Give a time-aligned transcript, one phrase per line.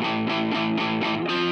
[0.00, 1.47] Música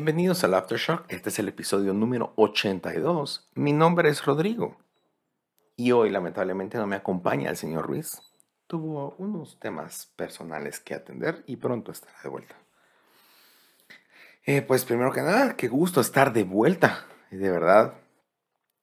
[0.00, 3.50] Bienvenidos al Aftershock, este es el episodio número 82.
[3.54, 4.78] Mi nombre es Rodrigo
[5.76, 8.22] y hoy lamentablemente no me acompaña el señor Ruiz.
[8.66, 12.54] Tuvo unos temas personales que atender y pronto estará de vuelta.
[14.46, 17.04] Eh, pues primero que nada, qué gusto estar de vuelta.
[17.30, 17.92] De verdad,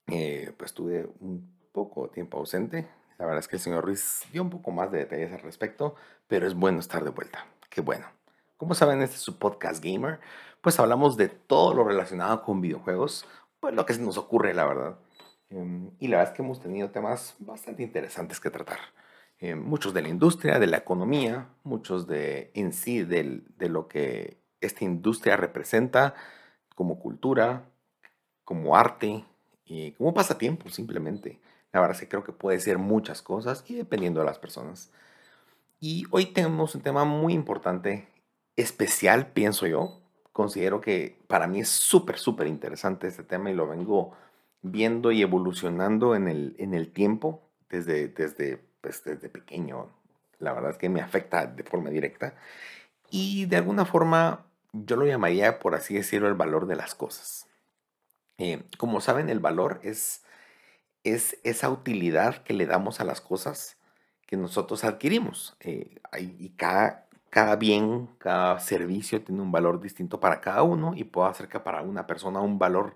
[0.05, 2.88] eh, pues tuve un poco tiempo ausente.
[3.18, 5.95] La verdad es que el señor Ruiz dio un poco más de detalles al respecto,
[6.27, 7.48] pero es bueno estar de vuelta.
[7.71, 8.05] Qué bueno.
[8.57, 10.20] Como saben, este es su podcast gamer
[10.61, 13.26] pues hablamos de todo lo relacionado con videojuegos,
[13.59, 14.99] pues lo que se nos ocurre, la verdad.
[15.49, 18.79] Em, y la verdad es que hemos tenido temas bastante interesantes que tratar.
[19.40, 24.37] Em, muchos de la industria, de la economía, muchos de en sí de lo que
[24.62, 26.15] esta industria representa
[26.76, 27.70] como cultura,
[28.43, 29.26] como arte
[29.65, 31.39] y como pasatiempo simplemente.
[31.71, 34.91] La verdad es que creo que puede ser muchas cosas y dependiendo de las personas.
[35.79, 38.07] Y hoy tenemos un tema muy importante,
[38.55, 40.01] especial, pienso yo,
[40.38, 44.16] considero que para mí es súper, súper interesante este tema y lo vengo
[44.62, 49.90] viendo y evolucionando en el, en el tiempo desde, desde, pues, desde pequeño.
[50.38, 52.35] La verdad es que me afecta de forma directa.
[53.10, 57.48] Y de alguna forma yo lo llamaría, por así decirlo, el valor de las cosas.
[58.38, 60.22] Eh, como saben, el valor es,
[61.04, 63.77] es esa utilidad que le damos a las cosas
[64.28, 65.57] que nosotros adquirimos.
[65.62, 71.03] Eh, y cada, cada bien, cada servicio tiene un valor distinto para cada uno y
[71.03, 72.95] puede hacer que para una persona un valor,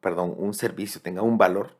[0.00, 1.76] perdón, un servicio tenga un valor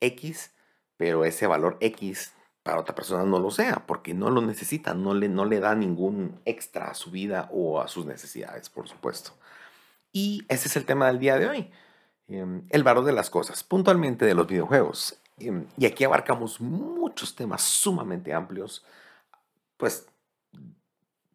[0.00, 0.52] X,
[0.96, 2.32] pero ese valor X
[2.62, 5.74] para otra persona no lo sea, porque no lo necesita, no le, no le da
[5.74, 9.32] ningún extra a su vida o a sus necesidades, por supuesto.
[10.12, 11.70] Y ese es el tema del día de hoy,
[12.28, 15.18] em, el valor de las cosas, puntualmente de los videojuegos.
[15.38, 18.84] Em, y aquí abarcamos muchos temas sumamente amplios,
[19.76, 20.06] pues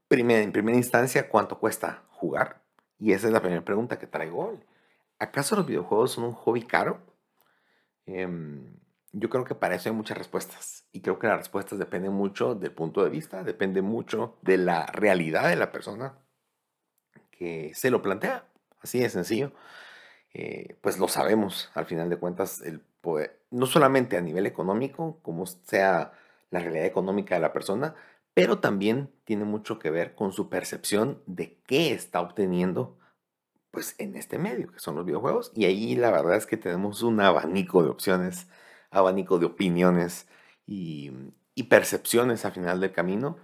[0.10, 2.62] en primera instancia, ¿cuánto cuesta jugar?
[3.00, 4.60] Y esa es la primera pregunta que traigo hoy.
[5.20, 7.00] ¿Acaso los videojuegos son un hobby caro?
[8.06, 8.76] Em,
[9.12, 10.86] yo creo que para eso hay muchas respuestas.
[10.92, 14.86] Y creo que las respuestas dependen mucho del punto de vista, depende mucho de la
[14.88, 16.18] realidad de la persona
[17.32, 18.46] que se lo plantea.
[18.82, 19.52] Así de sencillo.
[20.34, 25.20] Eh, pues lo sabemos, al final de cuentas, el poder, no solamente a nivel económico,
[25.22, 26.12] como sea
[26.52, 27.96] la realidad económica de la persona,
[28.36, 33.00] pero también tiene mucho que ver con su percepción de qué está obteniendo
[33.72, 35.52] pues en este medio, que son los videojuegos.
[35.56, 38.48] Y ahí la verdad es que tenemos un abanico de opciones,
[38.92, 40.28] abanico de opiniones
[40.68, 41.12] y,
[41.70, 43.38] percepciones al final del camino.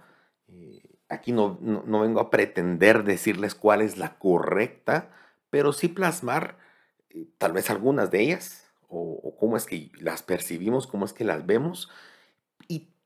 [0.48, 5.10] Eh, aquí no, no, vengo a pretender decirles cuál es la correcta,
[5.50, 6.58] pero sí plasmar
[7.10, 11.14] eh, tal vez algunas de ellas o, o cómo es que las percibimos, cómo es
[11.14, 11.90] que las vemos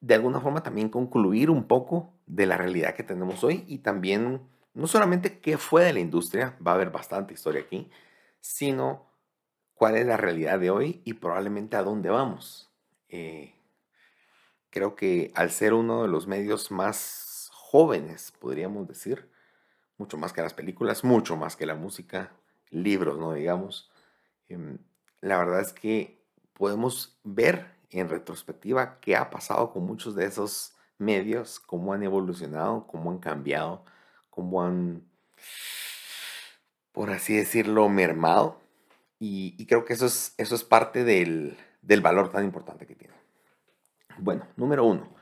[0.07, 4.41] de alguna forma también concluir un poco de la realidad que tenemos hoy y también
[4.73, 7.91] no solamente qué fue de la industria, va a haber bastante historia aquí,
[8.41, 9.11] sino
[9.75, 12.71] cuál es la realidad de hoy y probablemente a dónde vamos.
[13.09, 13.57] Eh,
[14.71, 19.29] creo que al ser uno de los medios más jóvenes, podríamos decir,
[19.99, 22.33] mucho más que las películas, mucho más que la música,
[22.71, 23.91] libros, no digamos,
[24.49, 24.79] em,
[25.21, 26.23] la verdad es que
[26.53, 32.87] podemos ver en retrospectiva qué ha pasado con muchos de esos medios, cómo han evolucionado,
[32.87, 33.85] cómo han cambiado,
[34.31, 35.05] cómo han,
[36.93, 38.61] por así decirlo, mermado.
[39.19, 43.15] Y, creo que eso es, eso es parte del, del valor tan importante que tiene.
[44.19, 45.15] Bueno, número uno,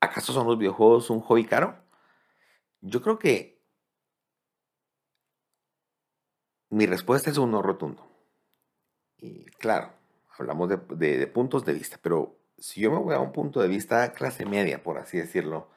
[0.00, 1.76] ¿acaso son los videojuegos un hobby caro?
[2.80, 3.62] Yo creo que
[6.70, 8.08] mi respuesta es un no rotundo.
[9.18, 9.92] Y claro,
[10.38, 14.12] hablamos de, puntos de vista, pero si yo me voy a un punto de vista
[14.12, 15.68] clase media, por así decirlo,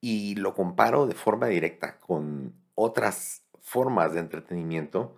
[0.00, 5.16] y lo comparo de forma directa con otras formas de entretenimiento,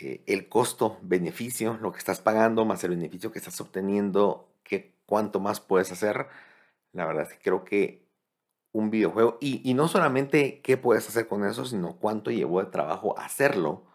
[0.00, 5.40] eh, el costo-beneficio, lo que estás pagando más el beneficio que estás obteniendo, que cuánto
[5.40, 6.28] más puedes hacer,
[6.92, 8.06] la verdad es que creo que
[8.72, 12.70] un videojuego, y, y no solamente qué puedes hacer con eso, sino cuánto llevó de
[12.70, 13.87] trabajo hacerlo,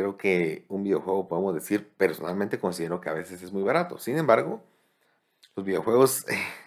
[0.00, 3.98] creo que un videojuego, podemos decir, personalmente considero que a veces es muy barato.
[3.98, 4.62] Sin embargo,
[5.56, 6.26] los videojuegos,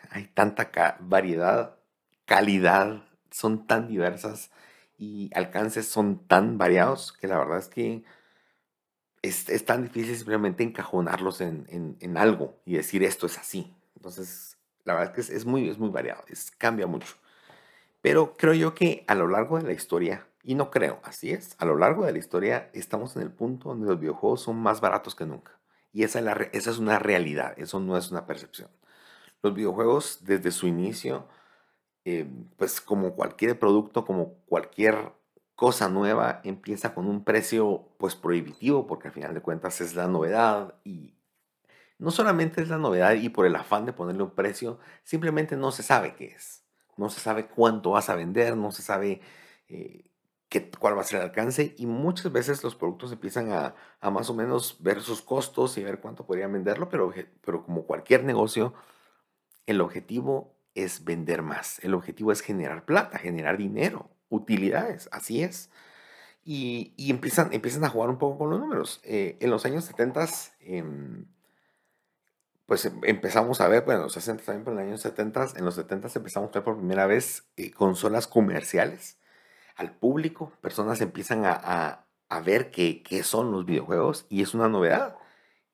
[0.10, 1.78] hay tanta variedad
[2.26, 4.52] calidad son tan diversas
[4.98, 8.04] y alcances son tan variados que la verdad es que
[9.22, 13.74] es, es tan difícil simplemente encajonarlos en, en, en, algo y decir esto es así.
[13.96, 17.16] Entonces, la verdad es que es, muy, es muy variado, es, cambia mucho.
[18.02, 21.56] Pero creo yo que a lo largo de la historia, y no creo, así es,
[21.58, 24.82] a lo largo de la historia estamos en el punto donde los videojuegos son más
[24.82, 25.58] baratos que nunca.
[25.94, 28.70] Y esa es, la, esa es una realidad, eso no es una percepción.
[29.42, 31.28] Los videojuegos desde su inicio,
[32.06, 35.14] eh, pues como cualquier producto, como cualquier
[35.56, 40.08] cosa nueva, empieza con un precio pues prohibitivo, porque al final de cuentas es la
[40.08, 41.16] novedad y
[42.00, 45.72] no solamente es la novedad y por el afán de ponerle un precio, simplemente no
[45.72, 46.66] se sabe qué es.
[46.98, 49.22] No se sabe cuánto vas a vender, no se sabe
[49.70, 50.06] eh,
[50.62, 53.76] cuál va a ser el alcance y muchas veces los productos empiezan a,
[54.12, 57.12] más o menos ver sus costos y ver cuánto podrían venderlo, pero,
[57.42, 58.74] pero como cualquier negocio,
[59.66, 61.80] el objetivo es vender más.
[61.84, 65.70] El objetivo es generar plata, generar dinero, utilidades, así es.
[66.46, 69.02] Y, empiezan, empiezan a jugar un poco con los números.
[69.04, 70.28] Eh, en los años 70
[72.66, 75.48] pues em, empezamos a ver, bueno, en los 60 también, pero en los años 70,
[75.58, 79.18] en los 70 empezamos a ver por primera vez eh, consolas comerciales
[79.76, 84.68] al público, personas empiezan a, a, ver qué, qué, son los videojuegos y es una
[84.68, 85.18] novedad.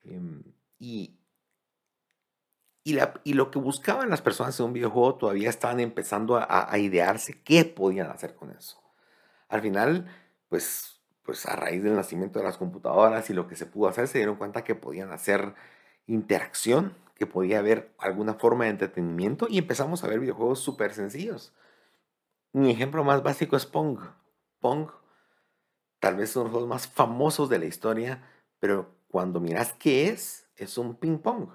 [0.04, 0.44] Em,
[0.78, 1.18] y,
[2.84, 6.72] y, la, y, lo que buscaban las personas en un videojuego todavía estaban empezando a,
[6.72, 8.82] a, idearse qué podían hacer con eso.
[9.50, 10.08] Al final,
[10.50, 14.08] pues, pues a raíz del nacimiento de las computadoras y lo que se pudo hacer,
[14.08, 15.54] se dieron cuenta que podían hacer
[16.08, 21.54] interacción, que podía haber alguna forma de entretenimiento y empezamos a ver videojuegos súper sencillos.
[22.52, 24.00] Un ejemplo más básico es Pong.
[24.60, 24.90] Pong,
[26.00, 28.24] tal vez son los juegos más famosos de la historia,
[28.60, 31.50] pero cuando miras qué es, es un ping pong.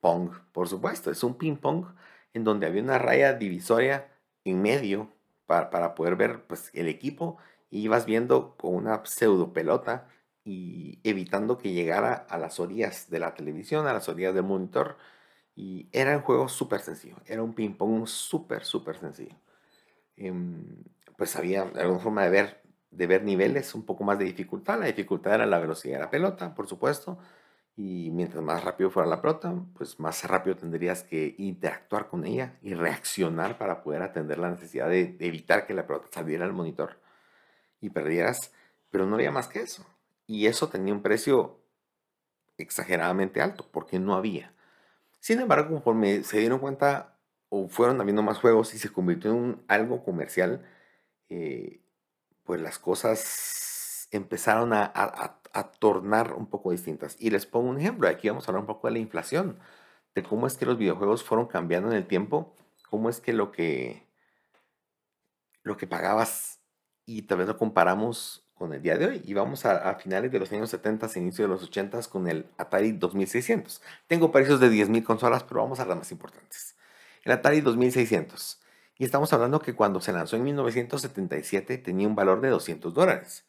[0.00, 1.86] Por supuesto, es un ping pong
[2.32, 4.10] en donde había una raya divisoria
[4.44, 5.12] en medio
[5.46, 7.38] para, para poder ver pues, el equipo
[7.70, 10.08] y ibas viendo con una pseudo pelota
[10.44, 14.96] y evitando que llegara a las orillas de la televisión, a las orillas del monitor.
[15.54, 19.36] Y era un juego súper sencillo, era un ping-pong súper, súper sencillo.
[20.16, 20.84] Em,
[21.16, 24.78] pues había alguna forma de ver, de ver niveles, un poco más de dificultad.
[24.78, 27.18] La dificultad era la velocidad de la pelota, por supuesto.
[27.76, 32.58] Y mientras más rápido fuera la pelota, pues más rápido tendrías que interactuar con ella
[32.62, 36.52] y reaccionar para poder atender la necesidad de, de evitar que la pelota saliera al
[36.52, 36.98] monitor
[37.80, 38.52] y perdieras.
[38.90, 39.86] Pero no había más que eso.
[40.26, 41.60] Y eso tenía un precio
[42.58, 44.54] exageradamente alto, porque no había.
[45.22, 47.16] Sin embargo, conforme se dieron cuenta
[47.48, 50.66] o fueron habiendo más juegos y se convirtió en algo comercial,
[51.28, 51.80] eh,
[52.44, 57.16] pues las cosas empezaron a, a, tornar un poco distintas.
[57.20, 59.60] Y les pongo un ejemplo, aquí vamos a hablar un poco de la inflación,
[60.14, 62.56] de cómo es que los videojuegos fueron cambiando en el tiempo,
[62.90, 64.08] cómo es que lo que,
[65.62, 66.60] lo que pagabas
[67.06, 69.22] y tal vez lo comparamos con el día de hoy.
[69.24, 72.92] Y vamos a, finales de los años 70, inicio de los 80 con el Atari
[72.92, 73.82] 2600.
[74.06, 76.76] Tengo precios de 10.000 consolas, pero vamos a las más importantes.
[77.24, 78.60] El Atari 2600.
[78.98, 83.46] Y estamos hablando que cuando se lanzó en 1977 tenía un valor de 200 dólares.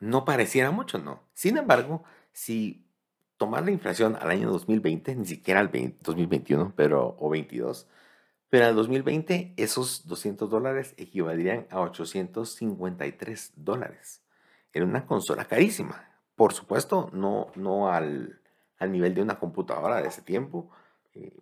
[0.00, 1.22] No pareciera mucho, ¿no?
[1.34, 2.02] Sin embargo,
[2.32, 2.84] si
[3.36, 7.86] tomar la inflación al año 2020, ni siquiera al 2021, pero, o 22,
[8.50, 14.21] pero al 2020 esos 200 dólares equivaldrían a 853 dólares.
[14.72, 16.08] Era una consola carísima.
[16.34, 18.40] Por supuesto, no, no al,
[18.80, 20.70] nivel de una computadora de ese tiempo,
[21.14, 21.38] eh,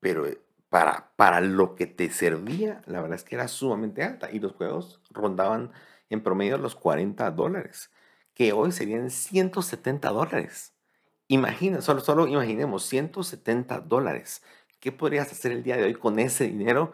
[0.00, 0.40] pero eh,
[0.70, 4.52] para, para lo que te servía, la verdad es que era sumamente alta y los
[4.52, 5.72] juegos rondaban
[6.10, 7.90] en promedio los 40 dólares,
[8.34, 10.74] que hoy serían 170 dólares.
[11.28, 14.42] Imagina, solo, solo imaginemos 170 dólares.
[14.80, 16.92] ¿Qué podrías hacer el día de hoy con ese dinero?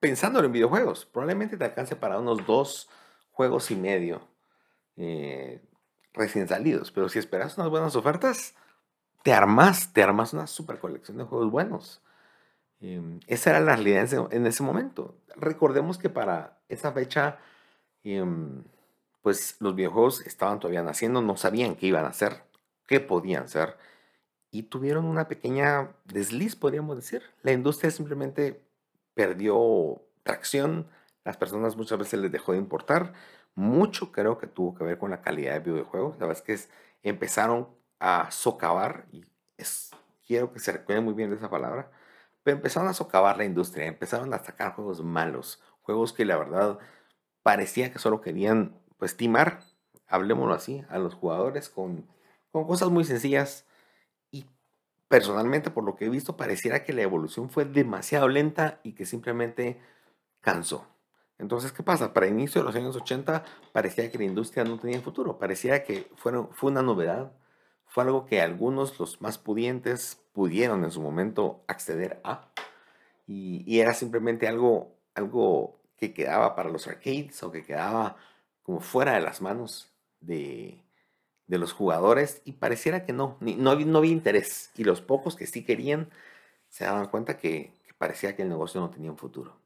[0.00, 2.90] Pensándolo en videojuegos, probablemente te alcance para unos dos
[3.34, 4.26] juegos y medio
[4.96, 5.60] eh,
[6.12, 6.90] recién salidos.
[6.90, 8.54] Pero si esperas unas buenas ofertas,
[9.22, 12.00] te armas, te armas una super colección de juegos buenos.
[12.80, 15.16] Em, esa era la realidad en ese, momento.
[15.36, 17.38] Recordemos que para esa fecha,
[18.04, 18.62] em,
[19.22, 22.44] pues los videojuegos estaban todavía naciendo, no sabían qué iban a hacer,
[22.86, 23.76] qué podían ser,
[24.50, 27.22] y tuvieron una pequeña desliz, podríamos decir.
[27.42, 28.62] La industria simplemente
[29.14, 30.88] perdió tracción,
[31.24, 33.12] las personas muchas veces les dejó de importar.
[33.54, 36.18] Mucho creo que tuvo que ver con la calidad de videojuegos.
[36.18, 36.68] La verdad es que
[37.02, 39.24] empezaron a socavar, y
[39.56, 39.90] es,
[40.26, 41.90] quiero que se recuerde muy bien de esa palabra,
[42.42, 46.78] pero empezaron a socavar la industria, empezaron a sacar juegos malos, juegos que la verdad
[47.42, 49.60] parecía que solo querían, pues, timar,
[50.06, 52.06] hablemoslo así, a los jugadores con,
[52.52, 53.66] con cosas muy sencillas
[54.30, 54.46] y
[55.08, 59.06] personalmente, por lo que he visto, pareciera que la evolución fue demasiado lenta y que
[59.06, 59.80] simplemente
[60.40, 60.93] cansó.
[61.38, 62.12] Entonces, ¿qué pasa?
[62.12, 66.10] Para inicio de los años 80 parecía que la industria no tenía futuro, parecía que
[66.16, 67.32] fueron, fue una novedad,
[67.86, 72.50] fue algo que algunos, los más pudientes, pudieron en su momento acceder a,
[73.26, 78.16] y, era simplemente algo, algo que quedaba para los arcades o que quedaba
[78.62, 80.82] como fuera de las manos de,
[81.46, 84.70] de los jugadores y pareciera que no, no, no, había interés.
[84.76, 86.10] Y los pocos que sí querían
[86.68, 89.63] se daban cuenta que, que, parecía que el negocio no tenía un futuro.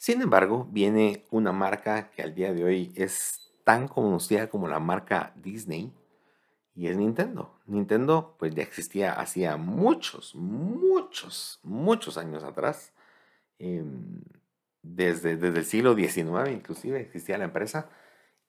[0.00, 4.80] Sin embargo, viene una marca que al día de hoy es tan conocida como la
[4.80, 5.92] marca Disney
[6.74, 7.60] y es Nintendo.
[7.66, 12.94] Nintendo pues ya existía hacía muchos, muchos, muchos años atrás.
[13.58, 13.84] Eh,
[14.80, 17.90] desde, desde el siglo XIX inclusive existía la empresa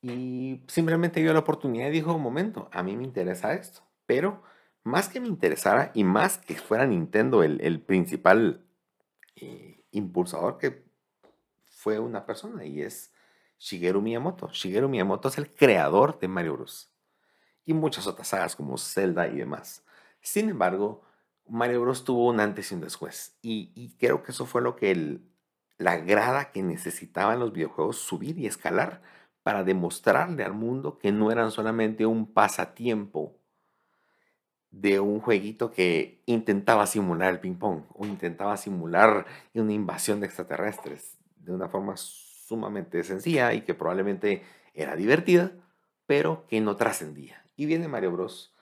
[0.01, 3.81] y simplemente vio la oportunidad y dijo, un momento, a mí me interesa esto.
[4.05, 4.41] Pero
[4.85, 8.63] más que me interesara y más que fuera Nintendo el, el principal
[9.35, 10.89] eh, impulsador que
[11.81, 13.11] fue una persona y es
[13.57, 14.49] Shigeru Miyamoto.
[14.49, 16.91] Shigeru Miyamoto es el creador de Mario Bros.
[17.65, 19.83] Y muchas otras sagas como Zelda y demás.
[20.21, 21.01] Sin embargo,
[21.47, 23.35] Mario Bros tuvo un antes y un después.
[23.41, 25.27] Y, creo que eso fue lo que el,
[25.79, 29.01] la grada que necesitaban los videojuegos subir y escalar
[29.41, 33.39] para demostrarle al mundo que no eran solamente un pasatiempo
[34.69, 41.20] de un jueguito que intentaba simular el ping-pong o intentaba simular una invasión de extraterrestres
[41.43, 44.43] de una forma sumamente sencilla y que probablemente
[44.73, 45.51] era divertida,
[46.05, 47.45] pero que no trascendía.
[47.55, 48.55] Y viene Mario Bros.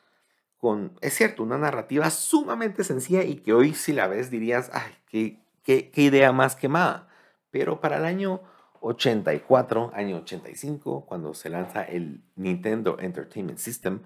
[0.57, 4.93] con, es cierto, una narrativa sumamente sencilla y que hoy si la ves dirías, ay,
[5.07, 7.07] qué, qué, qué idea más quemada.
[7.51, 8.41] Pero para el año
[8.81, 14.03] 84, año 85, cuando se lanza el Nintendo Entertainment System,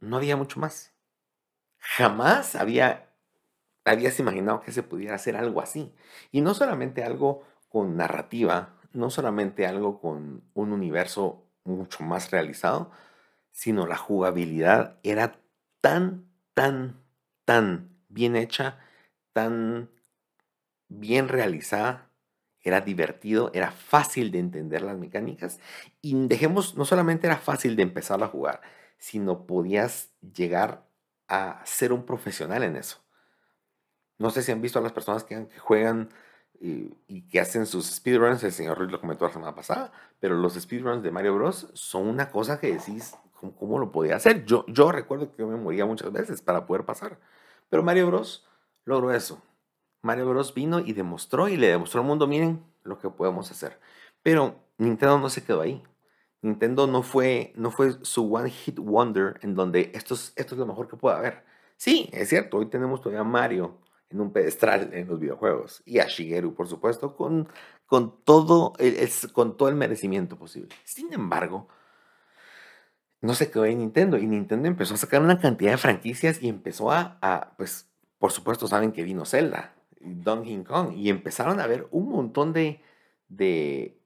[0.00, 0.94] no había mucho más.
[1.78, 3.10] Jamás había,
[3.84, 5.94] habías imaginado que se pudiera hacer algo así.
[6.32, 7.44] Y no solamente algo
[7.84, 12.90] narrativa, no solamente algo con un universo mucho más realizado,
[13.52, 15.40] sino la jugabilidad era
[15.80, 17.02] tan, tan,
[17.44, 18.78] tan bien hecha,
[19.32, 19.90] tan
[20.88, 22.10] bien realizada,
[22.60, 25.60] era divertido, era fácil de entender las mecánicas
[26.02, 28.60] y dejemos, no solamente era fácil de empezar a jugar,
[28.98, 30.84] sino podías llegar
[31.28, 33.04] a ser un profesional en eso.
[34.18, 36.08] No sé si han visto a las personas que, juegan
[36.60, 40.54] y, que hacen sus speedruns, el señor Ruiz lo comentó la semana pasada, pero los
[40.54, 41.68] speedruns de Mario Bros.
[41.74, 43.16] son una cosa que decís,
[43.58, 44.44] ¿cómo, lo podía hacer?
[44.44, 47.18] Yo, yo recuerdo que me moría muchas veces para poder pasar,
[47.68, 48.46] pero Mario Bros.
[48.84, 49.42] logró eso.
[50.02, 53.78] Mario Bros vino y demostró y le demostró al mundo, miren lo que podemos hacer.
[54.22, 55.82] Pero Nintendo no se quedó ahí.
[56.42, 60.58] Nintendo no fue, no fue su one hit wonder en donde esto es, esto es
[60.58, 61.44] lo mejor que puede haber.
[61.76, 63.78] Sí, es cierto, hoy tenemos todavía Mario
[64.10, 67.48] en un pedestral en los videojuegos y a Shigeru, por supuesto, con,
[67.86, 68.96] con, todo, el,
[69.32, 70.74] con todo el merecimiento posible.
[70.84, 71.68] Sin embargo,
[73.20, 76.48] no se quedó en Nintendo y Nintendo empezó a sacar una cantidad de franquicias y
[76.48, 81.66] empezó a, a pues, por supuesto, saben que vino Zelda Donkey Kong y empezaron a
[81.66, 82.80] ver un montón de,
[83.28, 84.00] de,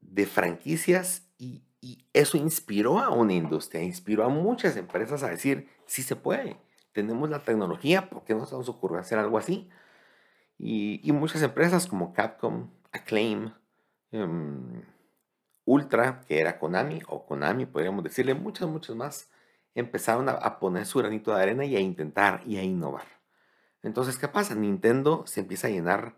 [0.00, 5.68] de franquicias y, y, eso inspiró a una industria, inspiró a muchas empresas a decir,
[5.86, 6.56] sí se puede,
[6.98, 9.68] tenemos la tecnología, ¿por qué no se nos ocurre hacer algo así?
[10.58, 13.52] Y, muchas empresas como Capcom, Acclaim,
[14.10, 14.82] um,
[15.64, 19.30] Ultra, que era Konami, o Konami, podríamos decirle, muchas, muchas más,
[19.76, 23.06] empezaron a, a poner su granito de arena y a intentar y a innovar.
[23.84, 24.56] Entonces, ¿qué pasa?
[24.56, 26.16] Nintendo se empieza a llenar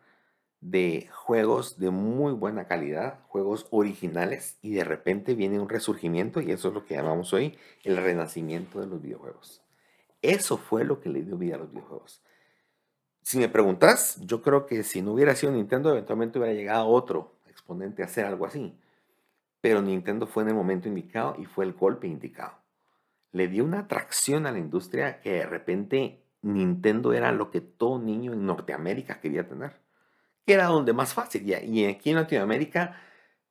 [0.62, 6.50] de juegos de muy buena calidad, juegos originales, y de repente viene un resurgimiento, y
[6.52, 9.62] eso es lo que llamamos hoy el renacimiento de los videojuegos.
[10.22, 12.22] Eso fue lo que le dio vida a los videojuegos.
[13.22, 17.36] Si me preguntas, yo creo que si no hubiera sido Nintendo, eventualmente hubiera llegado otro
[17.48, 18.78] exponente a hacer algo así.
[19.60, 22.54] Pero Nintendo fue en el momento indicado y fue el golpe indicado.
[23.32, 27.98] Le dio una atracción a la industria que de repente Nintendo era lo que todo
[27.98, 29.76] niño en Norteamérica quería tener,
[30.46, 31.46] que era donde más fácil.
[31.46, 33.00] Y aquí en Latinoamérica,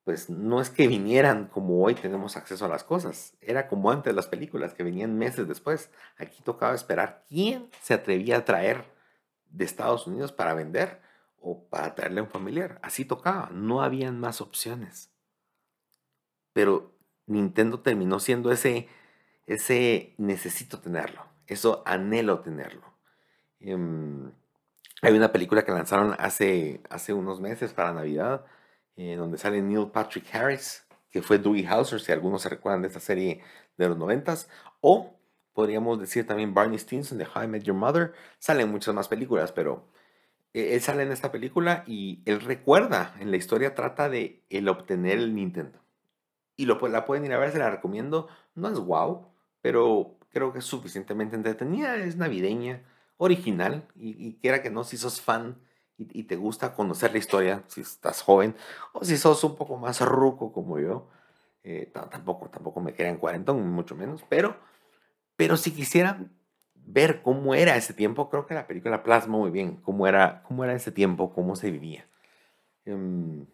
[0.10, 4.16] pues no es que vinieran como hoy tenemos acceso a las cosas, era como antes
[4.16, 5.92] las películas que venían meses después.
[6.18, 8.86] Aquí tocaba esperar quién se atrevía a traer
[9.50, 11.00] de Estados Unidos para vender
[11.40, 12.80] o para traerle a un familiar.
[12.82, 15.12] Así tocaba, no habían más opciones.
[16.54, 16.92] Pero
[17.28, 18.90] Nintendo terminó siendo ese,
[19.46, 22.94] ese necesito tenerlo eso anhelo tenerlo.
[23.60, 24.32] Em,
[25.02, 28.46] hay una película que lanzaron hace, hace unos meses para Navidad,
[29.00, 32.90] eh, donde sale Neil Patrick Harris, que fue Dewey Hauser, si algunos se recuerdan de
[32.90, 33.42] esta serie
[33.78, 34.50] de los noventas,
[34.82, 35.18] o
[35.54, 38.12] podríamos decir también Barney Stinson de How I Met Your Mother.
[38.40, 39.88] Salen muchas más películas, pero
[40.54, 44.68] e-, él sale en esta película y él recuerda, en la historia trata de el
[44.68, 45.80] obtener el Nintendo.
[46.58, 48.28] Y lo, la pueden ir a ver, se la recomiendo.
[48.54, 49.30] No es wow,
[49.62, 52.84] pero creo que es suficientemente entretenida, es navideña,
[53.16, 55.58] original, y, quiera que no, si sos fan
[56.00, 58.56] y, te gusta conocer la historia, si estás joven,
[58.94, 61.10] o si sos un poco más ruco como yo,
[61.64, 64.58] eh, tampoco, tampoco me crean cuarentón, mucho menos, pero,
[65.36, 66.32] pero si quisieran
[66.74, 70.64] ver cómo era ese tiempo, creo que la película plasma muy bien cómo era, cómo
[70.64, 72.08] era ese tiempo, cómo se vivía.
[72.86, 73.46] Em,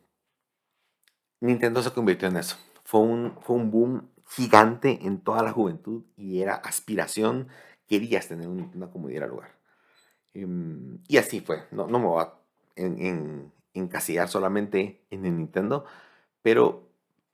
[1.41, 2.57] Nintendo se convirtió en eso.
[2.83, 7.49] Fue un, fue un boom gigante en toda la juventud y era aspiración,
[7.87, 9.54] querías tener un Nintendo como diera lugar.
[10.35, 12.33] Em, y así fue, no, no me voy a
[12.75, 15.85] en, encasillar solamente en el Nintendo,
[16.41, 16.89] pero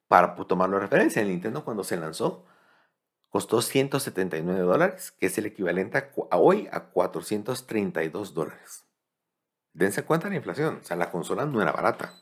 [0.08, 2.46] para tomarlo de referencia, el Nintendo cuando se lanzó
[3.30, 8.86] costó 179 dólares, que es el equivalente a, hoy a 432 dólares.
[9.74, 12.14] Dense cuenta la inflación, o sea, la consola no era barata.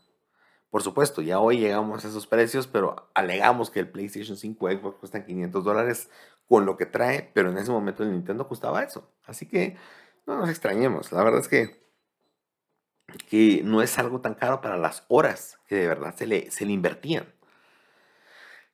[0.69, 4.97] Por supuesto, ya hoy llegamos a esos precios, pero alegamos que el PlayStation 5 Xbox
[4.99, 6.09] cuesta 500 dólares
[6.47, 9.11] con lo que trae, pero en ese momento el Nintendo costaba eso.
[9.25, 9.77] Así que
[10.25, 11.83] no nos extrañemos, la verdad es que,
[13.29, 16.65] que no es algo tan caro para las horas que de verdad se le, se
[16.65, 17.33] le invertían.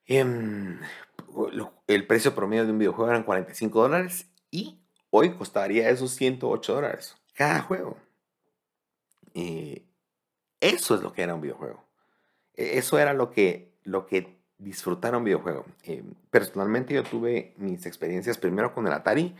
[0.07, 0.79] Em,
[1.87, 7.15] el precio promedio de un videojuego eran 45 dólares y hoy costaría esos 108 dólares
[7.33, 7.97] cada juego.
[10.65, 11.85] Eso es lo que era un videojuego.
[12.55, 15.65] E, eso era lo que, lo que disfrutar un videojuego.
[15.83, 19.35] Eh, personalmente yo tuve mis experiencias primero con el Atari.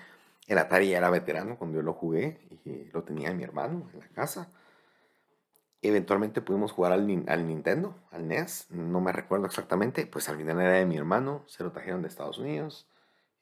[0.48, 4.00] El Atari ya era veterano cuando yo lo jugué y lo tenía mi hermano en
[4.00, 4.50] la casa.
[5.82, 10.74] Eventualmente pudimos jugar al, Nintendo, al NES, no me recuerdo exactamente, pues al final era
[10.74, 12.88] de mi hermano, se lo trajeron de Estados Unidos,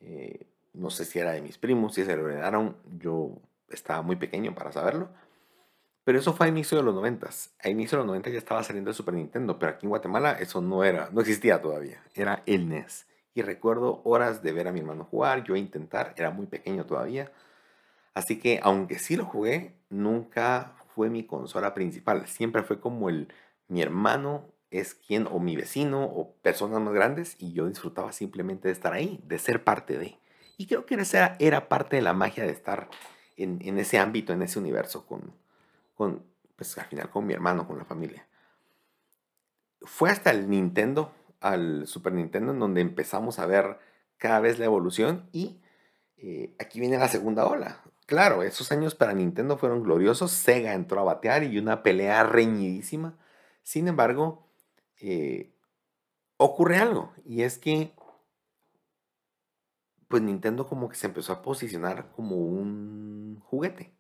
[0.02, 3.38] eh, no sé si era de mis primos, si se lo heredaron, yo
[3.70, 5.10] estaba muy pequeño para saberlo,
[6.04, 7.30] pero eso fue a inicio de los 90.
[7.60, 10.34] A inicio de los 90 ya estaba saliendo el Super Nintendo, pero aquí en Guatemala
[10.34, 13.08] eso no era, no existía todavía, era el NES.
[13.34, 17.32] Y recuerdo horas de ver a mi hermano jugar, yo intentar, era muy pequeño todavía.
[18.14, 22.28] Así que aunque sí lo jugué, nunca fue mi consola principal.
[22.28, 23.34] Siempre fue como el,
[23.68, 28.68] mi hermano es quien, o mi vecino, o personas más grandes, y yo disfrutaba simplemente
[28.68, 30.18] de estar ahí, de ser parte de.
[30.58, 32.90] Y creo que esa era parte de la magia de estar
[33.38, 35.34] en, ese ámbito, en ese universo, con,
[35.96, 36.24] con,
[36.56, 38.28] pues al final con mi hermano, con la familia.
[39.82, 41.12] Fue hasta el Nintendo,
[41.44, 43.78] al Super Nintendo, en donde empezamos a ver
[44.18, 45.60] cada vez la evolución y
[46.18, 47.82] eh, aquí viene la segunda ola.
[48.06, 50.32] Claro, esos años para Nintendo fueron gloriosos.
[50.32, 53.18] Sega entró a batear y una pelea reñidísima.
[53.62, 54.48] Sin embargo,
[55.02, 55.54] eh,
[56.38, 57.14] ocurre algo.
[57.26, 57.94] Y es que,
[60.08, 63.94] pues Nintendo como que se empezó a posicionar como un juguete.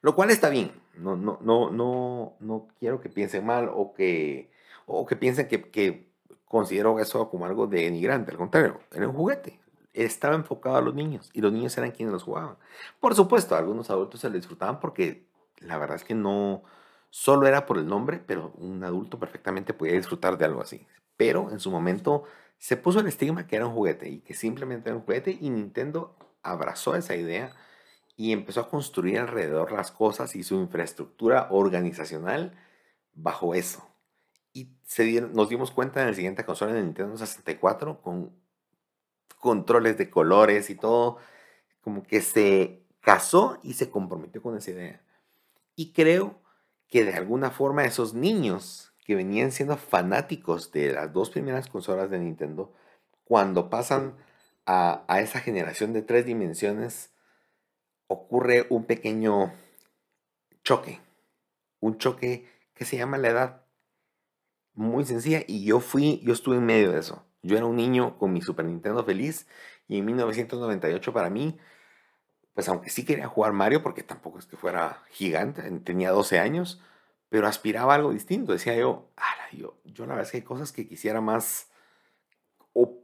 [0.00, 0.72] Lo cual está bien.
[0.94, 4.52] No, no, no, no, no quiero que piensen mal o que,
[4.86, 6.11] o que piensen que, que
[6.52, 8.30] considero eso como algo denigrante.
[8.30, 9.62] Al contrario, era un juguete
[9.94, 12.56] estaba enfocado a los niños y los niños eran quienes los jugaban.
[13.00, 15.26] Por supuesto, algunos adultos se le disfrutaban porque
[15.58, 16.62] la verdad es que no
[17.10, 20.86] solo era por el nombre, pero un adulto perfectamente podía disfrutar de algo así.
[21.16, 22.24] Pero en su momento
[22.58, 25.50] se puso el estigma que era un juguete y que simplemente era un juguete y
[25.50, 27.54] Nintendo abrazó esa idea
[28.16, 32.56] y empezó a construir alrededor las cosas y su infraestructura organizacional
[33.14, 33.91] bajo eso.
[34.52, 34.70] Y
[35.32, 38.32] nos dimos cuenta en el siguiente consola de Nintendo 64 con
[39.38, 41.18] controles de colores y todo,
[41.80, 45.02] como que se casó y se comprometió con esa idea.
[45.74, 46.40] Y creo
[46.88, 52.10] que de alguna forma esos niños que venían siendo fanáticos de las dos primeras consolas
[52.10, 52.72] de Nintendo,
[53.24, 54.14] cuando pasan
[54.66, 57.10] a, a esa generación de tres dimensiones,
[58.06, 59.52] ocurre un pequeño
[60.62, 61.00] choque,
[61.80, 63.61] un choque que se llama la edad.
[64.74, 67.24] Muy sencilla y yo fui, yo estuve en medio de eso.
[67.42, 69.46] Yo era un niño con mi Super Nintendo feliz
[69.88, 71.58] y en 1998 para mí,
[72.54, 76.80] pues aunque sí quería jugar Mario, porque tampoco es que fuera gigante, tenía 12 años,
[77.28, 78.52] pero aspiraba a algo distinto.
[78.52, 79.10] Decía yo,
[79.52, 81.70] yo, yo la verdad es que hay cosas que quisiera más,
[82.72, 83.02] o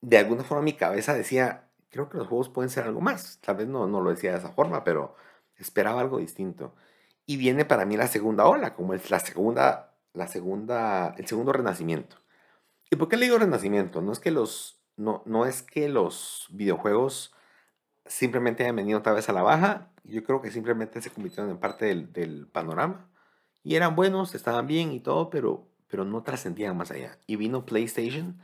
[0.00, 3.38] de alguna forma mi cabeza decía, creo que los juegos pueden ser algo más.
[3.40, 5.16] Tal vez no, no lo decía de esa forma, pero
[5.56, 6.74] esperaba algo distinto.
[7.26, 11.52] Y viene para mí la segunda ola, como es la segunda, la segunda, el segundo
[11.52, 12.16] renacimiento.
[12.90, 14.02] ¿Y por qué le digo renacimiento?
[14.02, 17.32] No es que los, no, no es que los videojuegos
[18.06, 19.92] simplemente hayan venido otra vez a la baja.
[20.04, 23.08] Yo creo que simplemente se convirtieron en parte del, panorama.
[23.62, 27.18] Y eran buenos, estaban bien y todo, pero, pero no trascendían más allá.
[27.26, 28.40] Y vino PlayStation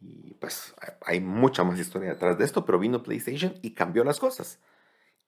[0.00, 0.74] Y pues
[1.06, 4.60] hay mucha más historia detrás de esto, pero vino PlayStation y cambió las cosas.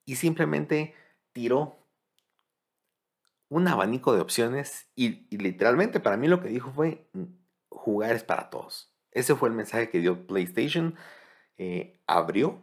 [0.05, 0.95] Y simplemente
[1.33, 1.80] tiró
[3.51, 7.25] un abanico de opciones y, literalmente para mí lo que dijo fue mm,
[7.69, 8.95] jugar es para todos.
[9.11, 10.95] Ese fue el mensaje que dio PlayStation.
[11.59, 12.63] Eh, abrió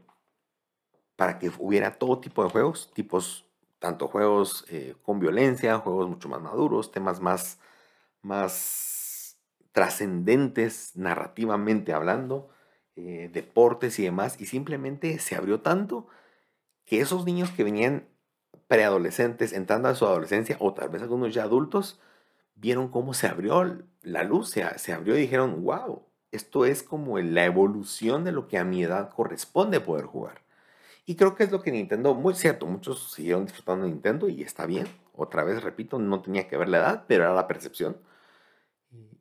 [1.15, 3.45] para que hubiera todo tipo de juegos, tipos,
[3.79, 7.59] tanto juegos eh, con violencia, juegos mucho más maduros, temas más,
[8.21, 9.37] más
[9.73, 12.49] trascendentes narrativamente hablando,
[12.95, 16.07] eh, deportes y demás, y simplemente se abrió tanto
[16.85, 18.07] que esos niños que venían
[18.67, 21.99] preadolescentes entrando a su adolescencia, o tal vez algunos ya adultos,
[22.55, 27.19] vieron cómo se abrió la luz, se, se abrió y dijeron, wow, esto es como
[27.19, 30.41] la evolución de lo que a mi edad corresponde poder jugar.
[31.05, 34.41] Y creo que es lo que Nintendo, muy cierto, muchos siguieron disfrutando de Nintendo y
[34.41, 34.87] está bien.
[35.13, 37.97] Otra vez, repito, no tenía que ver la edad, pero era la percepción.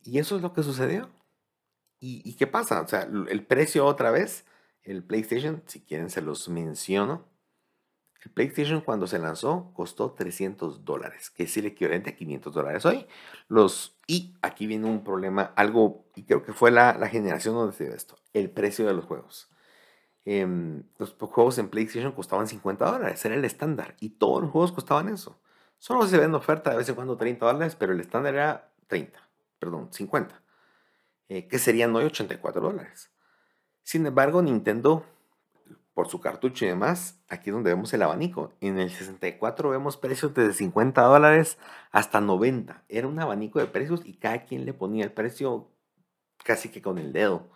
[0.02, 1.08] Y eso es lo que sucedió.
[2.00, 2.80] ¿Y, y qué pasa?
[2.80, 4.44] O sea, el precio otra vez,
[4.82, 7.24] el PlayStation, si quieren se los menciono,
[8.30, 13.06] PlayStation cuando se lanzó costó 300 dólares, que es el equivalente a 500 dólares hoy.
[13.48, 17.84] Los, y aquí viene un problema, algo, y creo que fue la, generación donde se
[17.84, 19.50] dio esto, el precio de los juegos.
[20.24, 24.72] Em, los juegos en PlayStation costaban 50 dólares, era el estándar, y todos los juegos
[24.72, 25.40] costaban eso.
[25.78, 29.18] Solo se ven oferta de vez en cuando 30 dólares, pero el estándar era 30,
[29.58, 30.42] perdón, 50,
[31.28, 33.10] eh, que serían hoy 84 dólares.
[33.82, 35.04] Sin embargo, Nintendo
[35.96, 38.52] por su cartucho y demás, aquí es donde vemos el abanico.
[38.60, 41.56] En el 64 vemos precios desde 50 dólares
[41.90, 42.84] hasta 90.
[42.90, 45.70] Era un abanico de precios y cada quien le ponía el precio
[46.44, 47.48] casi que con el dedo.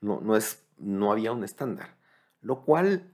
[0.00, 1.96] No, no, es, no había un estándar.
[2.40, 3.12] Lo cual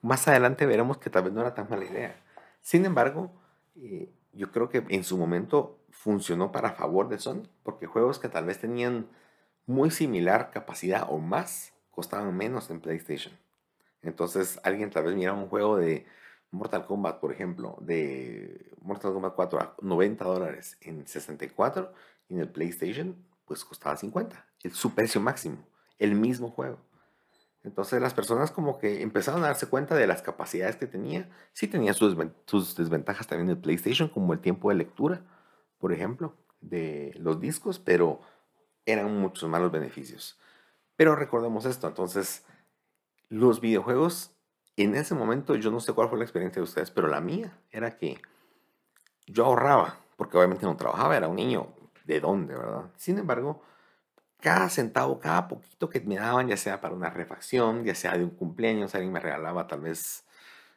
[0.00, 2.18] más adelante veremos que tal vez no era tan mala idea.
[2.62, 3.38] Sin embargo,
[3.76, 8.30] eh, yo creo que en su momento funcionó para favor de Sony, porque juegos que
[8.30, 9.06] tal vez tenían
[9.66, 13.34] muy similar capacidad o más costaban menos en PlayStation.
[14.02, 16.06] Entonces, alguien tal vez mira un juego de
[16.50, 21.92] Mortal Kombat, por ejemplo, de Mortal Kombat 4 a 90 dólares en 64
[22.28, 24.46] y en el PlayStation, pues costaba 50.
[24.62, 25.66] Es su precio máximo,
[25.98, 26.78] el mismo juego.
[27.64, 31.28] Entonces las personas como que empezaron a darse cuenta de las capacidades que tenía.
[31.52, 35.22] Sí tenía sus, sus desventajas también el PlayStation, como el tiempo de lectura,
[35.78, 38.20] por ejemplo, de los discos, pero
[38.86, 40.38] eran muchos más los beneficios.
[40.96, 42.44] Pero recordemos esto, entonces
[43.28, 44.32] los videojuegos,
[44.76, 47.58] en ese momento, yo no sé cuál fue la experiencia de ustedes, pero la mía
[47.70, 48.20] era que
[49.26, 52.90] yo ahorraba, porque obviamente no trabajaba, era un niño, ¿de dónde, verdad?
[52.96, 53.62] Sin embargo,
[54.40, 58.24] cada centavo, cada poquito que me daban, ya sea para una refacción, ya sea de
[58.24, 60.24] un cumpleaños, alguien me regalaba tal vez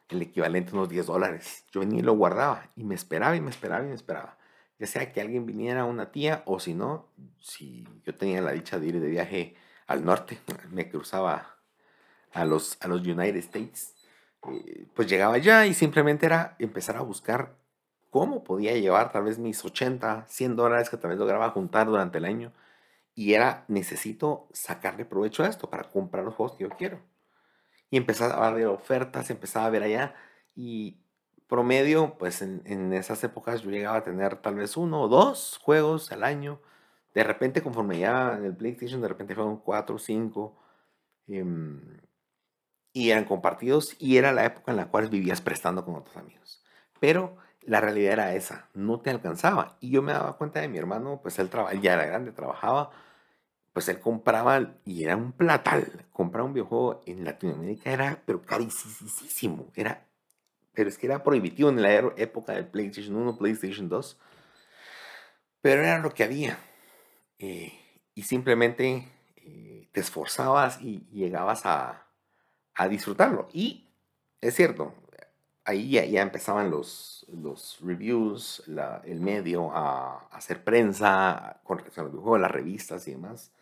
[0.08, 1.64] el equivalente a unos 10 dólares.
[1.70, 4.36] Yo y lo guardaba y me esperaba y me esperaba y me esperaba.
[4.78, 7.08] Ya sea que alguien viniera, una tía, o si no,
[7.40, 9.54] si yo tenía la dicha de ir de viaje
[9.86, 10.38] al norte,
[10.70, 11.51] me cruzaba
[12.32, 13.94] a los, a los United States,
[14.48, 17.56] eh, pues llegaba ya y simplemente era empezar a buscar
[18.10, 22.18] cómo podía llevar tal vez mis 80, 100 dólares que tal vez lograba juntar durante
[22.18, 22.52] el año.
[23.14, 27.00] Y era, necesito sacarle provecho a esto para comprar los juegos que yo quiero.
[27.90, 30.14] Y empezaba a ver ofertas, empezaba a ver allá.
[30.56, 30.98] Y
[31.48, 35.58] promedio, pues en, en, esas épocas yo llegaba a tener tal vez uno o dos
[35.62, 36.60] juegos al año.
[37.14, 40.56] De repente, conforme ya en el PlayStation, de repente fueron cuatro o cinco.
[41.28, 41.80] Em,
[42.92, 46.62] y eran compartidos y era la época en la cual vivías prestando con otros amigos.
[47.00, 49.76] Pero la realidad era esa, no te alcanzaba.
[49.80, 51.50] Y yo me daba cuenta de mi hermano, pues él,
[51.80, 52.90] ya era grande, trabajaba,
[53.72, 56.06] pues él compraba y era un platal.
[56.12, 60.06] Comprar un videojuego en Latinoamérica era, pero carísimo, era,
[60.74, 64.18] pero es que era prohibitivo en la época del PlayStation 1, PlayStation 2.
[65.62, 66.58] Pero era lo que había.
[67.38, 67.72] Eh,
[68.14, 72.06] y simplemente eh, te esforzabas y llegabas a,
[72.74, 73.48] a disfrutarlo.
[73.52, 73.88] Y
[74.40, 74.94] es cierto,
[75.64, 78.64] ahí ya, empezaban los, los reviews,
[79.04, 83.52] el medio a, hacer prensa con relación al videojuego, las revistas y demás.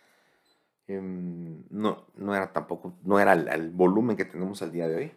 [0.87, 5.13] Em, no, no era tampoco, no era el, volumen que tenemos al día de hoy,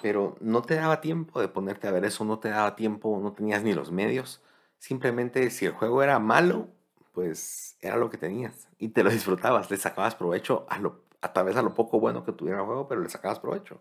[0.00, 3.32] pero no te daba tiempo de ponerte a ver eso, no te daba tiempo, no
[3.32, 4.42] tenías ni los medios.
[4.78, 6.68] Simplemente si el juego era malo,
[7.12, 11.32] pues era lo que tenías y te lo disfrutabas, le sacabas provecho a lo a
[11.32, 13.80] través a lo poco bueno que tuviera el juego, pero le sacabas provecho.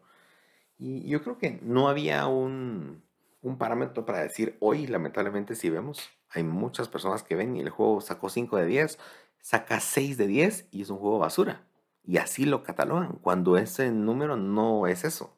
[0.77, 3.03] Y yo creo que no había un,
[3.41, 7.69] un parámetro para decir, hoy lamentablemente si vemos, hay muchas personas que ven y el
[7.69, 8.99] juego sacó 5 de 10,
[9.41, 11.63] saca 6 de 10 y es un juego basura.
[12.05, 15.35] Y así lo catalogan, cuando ese número no es eso.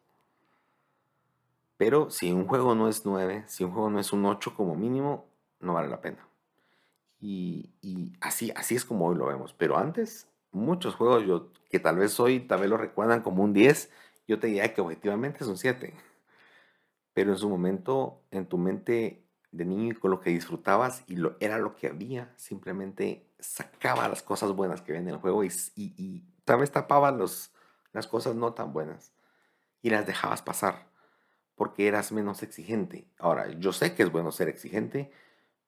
[1.77, 4.75] Pero si un juego no es 9, si un juego no es un 8 como
[4.75, 5.25] mínimo,
[5.59, 6.27] no vale la pena.
[7.19, 9.53] Y, y así, así es como hoy lo vemos.
[9.53, 13.89] Pero antes muchos juegos yo, que tal vez hoy tal lo recuerdan como un 10,
[14.27, 15.93] yo te diría que objetivamente es un 7.
[17.13, 21.15] Pero en su momento, en tu mente de niño y con lo que disfrutabas y
[21.15, 25.43] lo, era lo que había, simplemente sacaba las cosas buenas que ven en el juego
[25.43, 27.51] y, y, tal vez tapaba los,
[27.91, 29.13] las cosas no tan buenas
[29.81, 30.87] y las dejabas pasar
[31.55, 33.07] porque eras menos exigente.
[33.19, 35.11] Ahora, yo sé que es bueno ser exigente,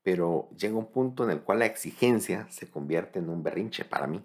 [0.02, 4.08] pero llega un punto en el cual la exigencia se convierte en un berrinche para
[4.08, 4.24] mí.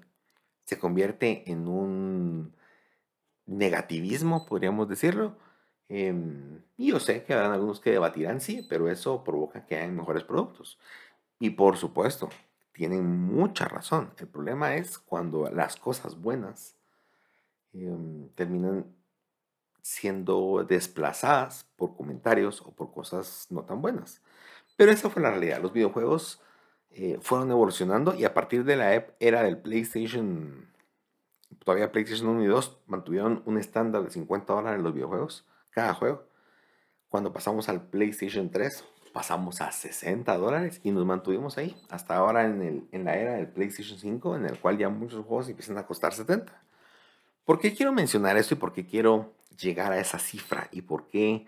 [0.71, 2.55] Se convierte en un
[3.45, 5.37] negativismo, podríamos decirlo.
[5.89, 9.97] Em, y yo sé que habrán algunos que debatirán, sí, pero eso provoca que hayan
[9.97, 10.79] mejores productos.
[11.41, 12.29] Y por supuesto,
[12.71, 14.13] tienen mucha razón.
[14.19, 16.77] El problema es cuando las cosas buenas
[17.73, 18.87] em, terminan
[19.83, 24.23] siendo desplazadas por comentarios o por cosas no tan buenas.
[24.77, 25.61] Pero esa fue la realidad.
[25.61, 26.41] Los videojuegos
[26.91, 30.69] eh, fueron evolucionando y a partir de la era del PlayStation,
[31.65, 35.95] todavía PlayStation 1 y 2 mantuvieron un estándar de 50 dólares en los videojuegos, cada
[35.95, 36.25] juego.
[37.09, 42.45] Cuando pasamos al PlayStation 3, pasamos a 60 dólares y nos mantuvimos ahí hasta ahora
[42.45, 45.79] en, el, en la era del PlayStation 5, en el cual ya muchos juegos empiezan
[45.79, 46.53] a costar 70.
[47.45, 51.09] ¿Por qué quiero mencionar esto y por qué quiero llegar a esa cifra y por
[51.09, 51.47] qué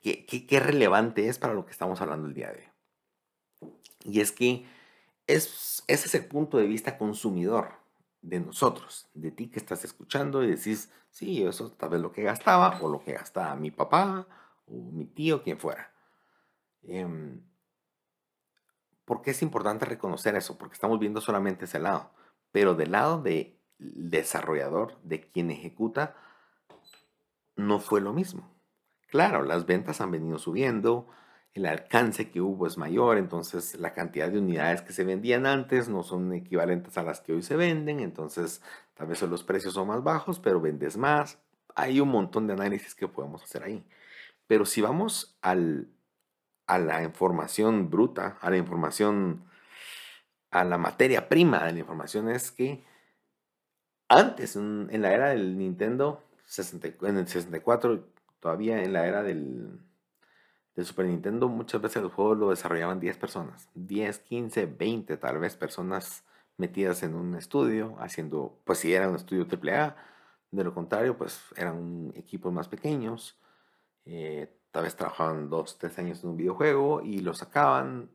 [0.00, 2.69] qué, relevante es para lo que estamos hablando el día de hoy.
[4.04, 4.66] Y es que
[5.26, 7.72] es, ese es el punto de vista consumidor
[8.22, 12.22] de nosotros, de ti que estás escuchando y decís, sí, eso tal vez lo que
[12.22, 14.26] gastaba o lo que gastaba mi papá
[14.66, 15.92] o mi tío, quien fuera.
[16.82, 17.06] Eh,
[19.10, 20.56] ¿Por qué es importante reconocer eso?
[20.56, 22.12] Porque estamos viendo solamente ese lado,
[22.52, 26.14] pero del lado del desarrollador, de quien ejecuta,
[27.56, 28.48] no fue lo mismo.
[29.08, 31.08] Claro, las ventas han venido subiendo,
[31.54, 35.88] el alcance que hubo es mayor, entonces la cantidad de unidades que se vendían antes
[35.88, 38.62] no son equivalentes a las que hoy se venden, entonces
[38.94, 41.38] tal vez los precios son más bajos, pero vendes más.
[41.74, 43.84] Hay un montón de análisis que podemos hacer ahí.
[44.46, 45.88] Pero si vamos al,
[46.66, 49.44] a la información bruta, a la información,
[50.50, 52.84] a la materia prima de la información, es que
[54.08, 56.24] antes, en, la era del Nintendo,
[57.02, 58.04] en el 64,
[58.40, 59.80] todavía en la era del,
[60.76, 63.68] Super Nintendo, muchas veces los juegos lo desarrollaban 10 personas.
[63.74, 66.24] 10, 15, 20 tal vez personas
[66.56, 69.96] metidas en un estudio, haciendo, pues si era un estudio AAA,
[70.50, 73.38] de lo contrario, pues eran equipos más pequeños,
[74.04, 78.10] eh, tal vez trabajaban 2, 3 años en un videojuego y lo sacaban,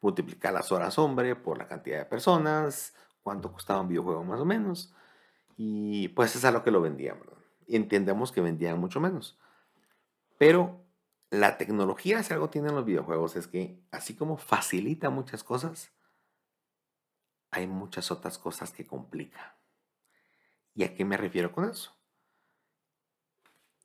[0.00, 4.44] multiplicar las horas hombre por la cantidad de personas, cuánto costaba un videojuego más o
[4.44, 4.94] menos,
[5.56, 7.18] y pues es a lo que lo vendían,
[7.66, 9.38] Y entendemos que vendían mucho menos.
[10.38, 10.80] Pero
[11.30, 15.92] la tecnología, si algo tienen los videojuegos, es que así como facilita muchas cosas,
[17.50, 19.58] hay muchas otras cosas que complica.
[20.74, 21.94] ¿Y a qué me refiero con eso?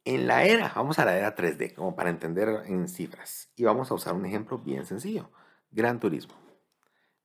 [0.05, 3.49] En la era, vamos a la era 3D, como para entender en cifras.
[3.55, 5.31] Y vamos a usar un ejemplo bien sencillo.
[5.71, 6.35] Gran Turismo.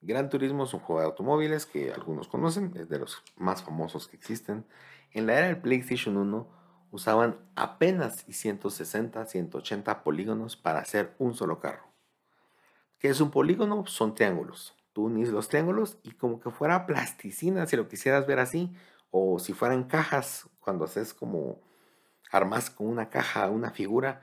[0.01, 4.07] Gran Turismo es un juego de automóviles que algunos conocen, es de los más famosos
[4.07, 4.65] que existen.
[5.11, 6.58] En la era del PlayStation 1
[6.91, 11.89] usaban apenas 160, 180 polígonos para hacer un solo carro.
[12.99, 13.87] ¿Qué es un polígono?
[13.87, 14.75] Son triángulos.
[14.93, 18.75] Tú unís los triángulos y como que fuera plasticina, si lo quisieras ver así,
[19.11, 21.61] o si fueran cajas, cuando haces como
[22.31, 24.23] armas con una caja una figura,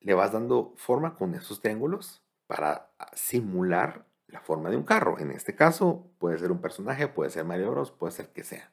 [0.00, 5.18] le vas dando forma con esos triángulos para simular la forma de un carro.
[5.18, 8.72] En este caso puede ser un personaje, puede ser Mario Bros, puede ser que sea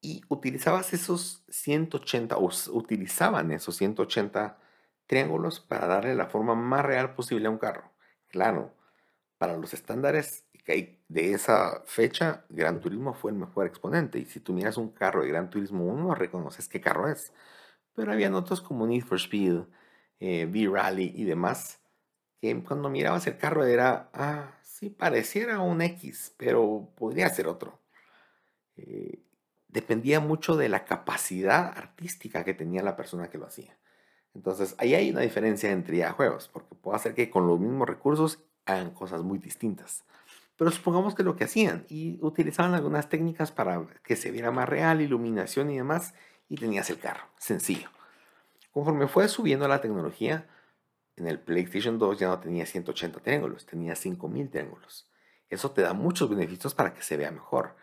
[0.00, 4.58] y utilizabas esos 180, o utilizaban esos 180
[5.06, 7.90] triángulos para darle la forma más real posible a un carro.
[8.28, 8.74] Claro,
[9.38, 10.44] para los estándares
[11.08, 14.18] de esa fecha, Gran Turismo fue el mejor exponente.
[14.18, 17.32] Y si tú miras un carro de Gran Turismo 1, reconoces qué carro es.
[17.94, 19.62] Pero habían otros como Need for Speed,
[20.20, 21.80] eh, V-Rally y demás,
[22.40, 27.80] que cuando mirabas el carro era, ah, sí, pareciera un X, pero podría ser otro.
[28.76, 29.22] Eh,
[29.68, 33.78] dependía mucho de la capacidad artística que tenía la persona que lo hacía.
[34.34, 38.40] Entonces, ahí hay una diferencia entre juegos, porque puedo hacer que con los mismos recursos
[38.66, 40.04] hagan cosas muy distintas.
[40.56, 44.68] Pero supongamos que lo que hacían, y utilizaban algunas técnicas para que se viera más
[44.68, 46.14] real, iluminación y demás,
[46.48, 47.88] y tenías el carro, sencillo.
[48.72, 50.48] Conforme fue subiendo la tecnología,
[51.16, 55.10] en el PlayStation 2 ya no tenía 180 triángulos, tenía 5000 triángulos.
[55.48, 57.74] Eso te da muchos beneficios para que se vea mejor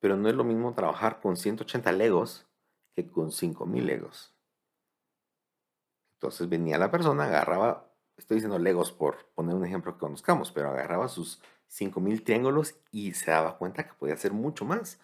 [0.00, 2.46] pero no es lo mismo trabajar con 180 legos
[2.94, 4.34] que con 5000 legos.
[6.16, 10.70] Entonces venía la persona, agarraba, estoy diciendo legos por poner un ejemplo que conozcamos, pero
[10.70, 14.98] agarraba sus 5000 triángulos y se daba cuenta que podía hacer mucho más.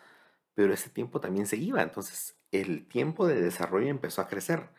[0.55, 1.83] pero ese tiempo también se iba.
[1.83, 4.71] Entonces, el tiempo de desarrollo empezó a crecer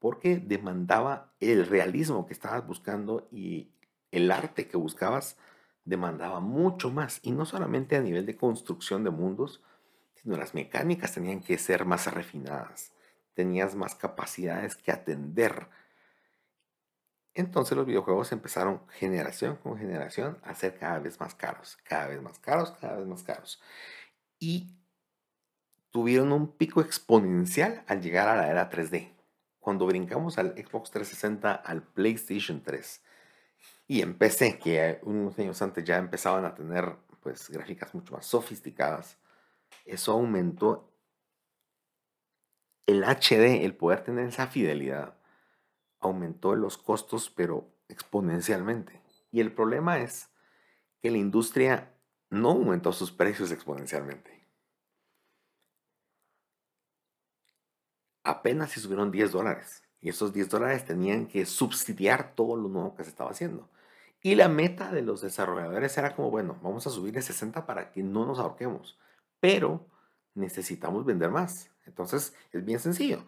[0.00, 3.72] porque demandaba el realismo que estabas buscando y
[4.12, 5.38] el arte que buscabas
[5.84, 7.20] demandaba mucho más.
[7.22, 9.62] Y no solamente a nivel de construcción de mundos,
[10.14, 12.92] sino las mecánicas tenían que ser más refinadas.
[13.34, 15.68] Tenías más capacidades que atender.
[17.34, 22.22] Entonces los videojuegos empezaron generación con generación a ser cada vez más caros, cada vez
[22.22, 23.60] más caros, cada vez más caros.
[24.38, 24.76] Y
[25.90, 29.14] tuvieron un pico exponencial al llegar a la era 3D
[29.58, 33.03] cuando brincamos al Xbox 360, al PlayStation 3
[33.86, 38.26] y en PC, que unos años antes ya empezaban a tener pues gráficas mucho más
[38.26, 39.18] sofisticadas,
[39.84, 40.90] eso aumentó
[42.86, 45.16] el HD, el poder tener esa fidelidad,
[46.00, 49.00] aumentó los costos, pero exponencialmente.
[49.32, 50.30] Y el problema es
[51.00, 51.94] que la industria
[52.30, 54.34] no aumentó sus precios exponencialmente.
[58.24, 59.83] apenas si subieron 10 dólares.
[60.04, 63.70] Y esos 10 dólares tenían que subsidiar todo lo nuevo que se estaba haciendo.
[64.20, 67.90] Y la meta de los desarrolladores era como, bueno, vamos a subir de 60 para
[67.90, 68.98] que no nos ahorquemos.
[69.40, 69.86] Pero
[70.34, 71.70] necesitamos vender más.
[71.86, 73.24] Entonces es bien sencillo.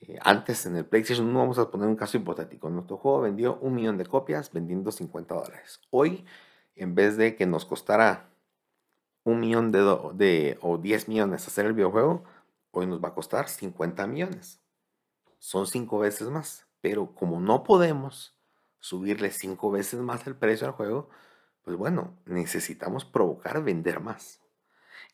[0.00, 2.70] Eh, antes en el PlayStation 1 vamos a poner un caso hipotético.
[2.70, 5.80] Nuestro juego vendió un millón de copias vendiendo 50 dólares.
[5.90, 6.24] Hoy,
[6.76, 8.30] en vez de que nos costara
[9.24, 9.80] un millón de,
[10.14, 12.22] de o 10 millones hacer el videojuego,
[12.70, 14.61] hoy nos va a costar 50 millones.
[15.42, 16.68] Son cinco veces más.
[16.80, 18.38] Pero como no podemos
[18.78, 21.10] subirle cinco veces más el precio al juego,
[21.62, 24.40] pues bueno, necesitamos provocar vender más.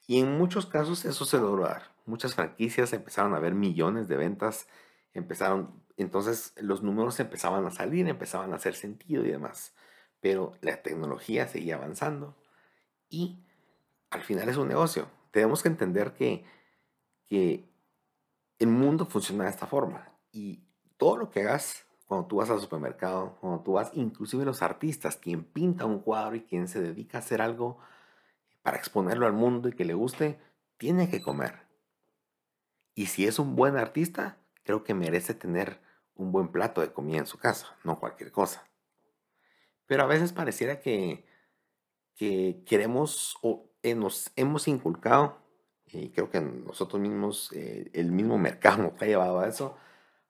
[0.06, 1.94] Y en muchos casos eso se logró dar.
[2.04, 4.68] Muchas franquicias empezaron a ver millones de ventas,
[5.14, 9.74] empezaron, entonces los números empezaban a salir, empezaban a hacer sentido y demás.
[10.20, 12.36] Pero la tecnología seguía avanzando
[13.08, 13.38] y
[14.10, 15.08] al final es un negocio.
[15.30, 16.44] Tenemos que entender que
[17.26, 17.66] que
[18.58, 20.62] el mundo funciona de esta forma y
[20.96, 25.16] todo lo que hagas cuando tú vas al supermercado, cuando tú vas, inclusive los artistas,
[25.16, 27.78] quien pinta un cuadro y quien se dedica a hacer algo
[28.62, 30.38] para exponerlo al mundo y que le guste,
[30.78, 31.66] tiene que comer.
[32.94, 35.80] Y si es un buen artista, creo que merece tener
[36.14, 38.64] un buen plato de comida en su casa, no cualquier cosa.
[39.86, 41.26] Pero a veces pareciera que,
[42.16, 45.38] que queremos o nos hemos inculcado
[45.86, 49.76] y creo que nosotros mismos, eh, el mismo mercado nos ha llevado a eso,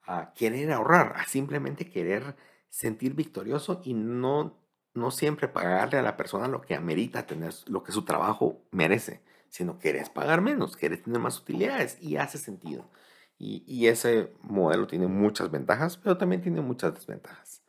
[0.09, 2.35] a querer ahorrar, a simplemente querer
[2.71, 4.59] sentir victorioso y no,
[4.94, 9.23] no siempre pagarle a la persona lo que amerita tener, lo que su trabajo merece,
[9.51, 12.90] sino querés pagar menos, querés tener más utilidades y hace sentido.
[13.37, 17.62] Y, y ese modelo tiene muchas ventajas, pero también tiene muchas desventajas.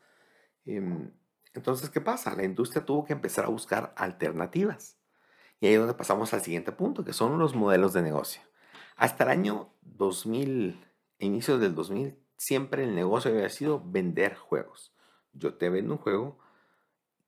[0.65, 1.11] Em,
[1.53, 2.35] entonces, ¿qué pasa?
[2.35, 4.97] La industria tuvo que empezar a buscar alternativas.
[5.59, 8.41] Y ahí es donde pasamos al siguiente punto, que son los modelos de negocio.
[8.95, 10.79] Hasta el año 2000,
[11.19, 14.93] inicios del 2000, siempre el negocio había sido vender juegos.
[15.33, 16.39] Yo te vendo un juego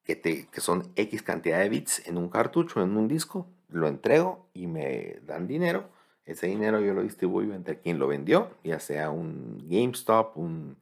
[0.06, 3.88] que, te, que son X cantidad de bits en un cartucho, en un disco, lo
[3.88, 5.90] entrego y me dan dinero.
[6.26, 10.78] Ese dinero yo lo distribuyo entre quien lo vendió, ya sea un GameStop, un,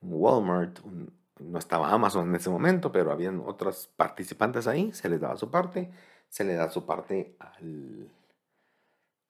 [0.00, 0.80] Walmart,
[1.38, 5.50] no estaba Amazon en ese momento, pero habían otros participantes ahí, se les daba su
[5.50, 5.90] parte
[6.34, 8.10] se le da su parte al,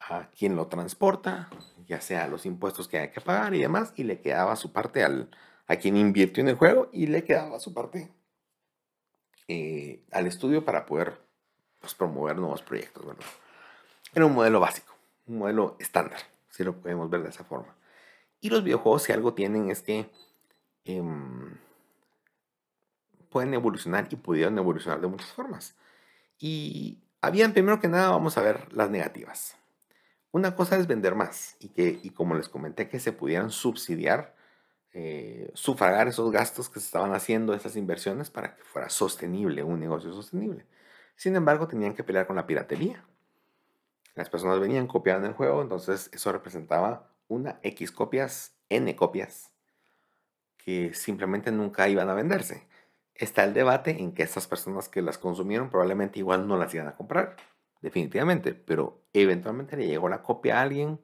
[0.09, 1.49] a quien lo transporta,
[1.87, 5.03] ya sea los impuestos que hay que pagar y demás, y le quedaba su parte
[5.03, 5.31] al,
[5.67, 8.11] a quien invirtió en el juego y le quedaba su parte
[9.49, 11.21] eh, al estudio para poder
[11.81, 13.25] pues, promover nuevos proyectos, ¿verdad?
[14.14, 14.95] Era un modelo básico,
[15.27, 17.75] un modelo estándar, si lo podemos ver de esa forma.
[18.40, 20.11] Y los videojuegos, si algo tienen, es que
[20.85, 21.59] em,
[23.31, 25.75] pueden evolucionar y pudieron evolucionar de muchas formas.
[26.38, 29.57] Y habían, primero que nada, vamos a ver las negativas.
[30.35, 34.35] Una cosa es vender más y que, y como les comenté, que se pudieran subsidiar,
[34.92, 39.79] eh, sufragar esos gastos que se estaban haciendo, esas inversiones, para que fuera sostenible, un
[39.79, 40.66] negocio sostenible.
[41.14, 43.05] Sin embargo, tenían que pelear con la piratería.
[44.16, 49.52] Las personas venían, copiaban el juego, entonces eso representaba una X copias, N copias,
[50.56, 52.67] que simplemente nunca iban a venderse
[53.15, 56.88] está el debate en que estas personas que las consumieron probablemente igual no las iban
[56.88, 57.37] a comprar,
[57.85, 60.98] definitivamente, pero eventualmente le llegó la copia a alguien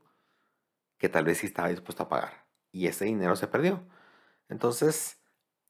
[0.97, 3.83] que tal vez sí estaba dispuesto a pagar y ese dinero se perdió.
[4.49, 5.21] Entonces,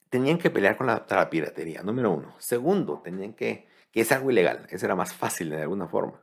[0.08, 2.36] tenían que pelear con la, piratería, número uno.
[2.38, 6.22] Segundo, tenían que, que es algo ilegal, eso era más fácil de alguna forma,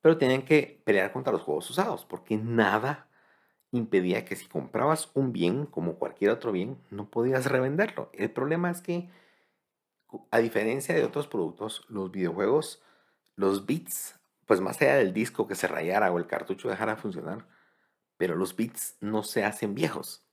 [0.00, 3.08] pero tenían que pelear contra los juegos usados, porque nada
[3.72, 8.10] impedía que si comprabas un bien como cualquier otro bien, no podías revenderlo.
[8.12, 9.10] El problema es que
[10.30, 12.83] a diferencia de otros productos, los videojuegos,
[13.36, 14.14] los bits
[14.46, 17.46] pues más allá del disco que se rayara o el cartucho dejara de funcionar,
[18.16, 20.24] pero los bits no se hacen viejos,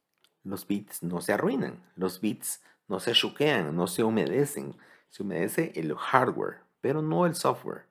[0.43, 4.77] los bits no se arruinan, los bits no se chuquean, no se humedecen,
[5.09, 7.85] se humedece el hardware, pero no el software.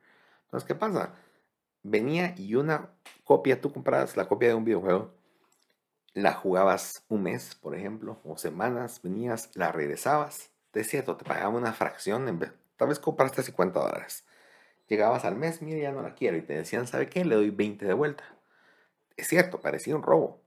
[0.44, 1.14] Entonces, ¿qué pasa?
[1.82, 2.90] Venía y una
[3.24, 5.14] copia, tú comprabas la copia de un videojuego,
[6.12, 11.56] la jugabas un mes, por ejemplo, o semanas, venías, la regresabas, es cierto, te pagaba
[11.56, 14.24] una fracción, en vez, tal vez compraste 50 dólares.
[14.90, 17.24] Llegabas al mes, mira, ya no la quiero, y te decían, ¿sabe qué?
[17.24, 18.24] Le doy 20 de vuelta.
[19.16, 20.42] Es cierto, parecía un robo.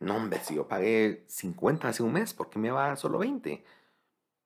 [0.00, 2.96] No, hombre, si yo pagué 50 hace un mes, ¿por qué me va a dar
[2.96, 3.64] solo 20?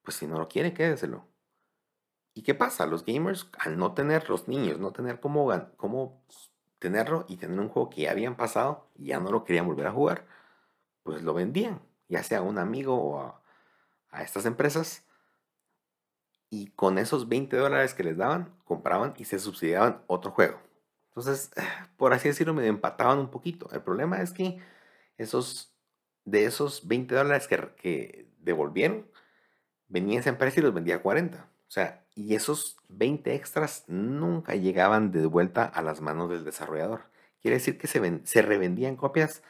[0.02, 1.24] Pues si no lo quiere, quédeselo.
[2.34, 2.84] ¿Y qué pasa?
[2.84, 6.22] Los gamers, al no tener, los niños, no tener cómo, cómo
[6.78, 9.86] tenerlo y tener un juego que ya habían pasado y ya no lo querían volver
[9.86, 10.26] a jugar,
[11.04, 13.42] pues lo vendían, ya sea a un amigo o a,
[14.10, 15.07] a estas empresas
[16.50, 20.60] y con esos 20 dólares que les daban, compraban y se subsidiaban otro juego.
[21.08, 21.50] Entonces,
[21.96, 23.68] por así decirlo, me empataban un poquito.
[23.72, 24.58] El problema es que
[25.16, 25.74] esos,
[26.24, 29.06] de esos 20 dólares que, devolvieron,
[29.88, 31.38] venía esa empresa y los vendía a 40.
[31.38, 37.10] O sea, y esos 20 extras nunca llegaban de vuelta a las manos del desarrollador.
[37.42, 39.42] Quiere decir que se, se revendían copias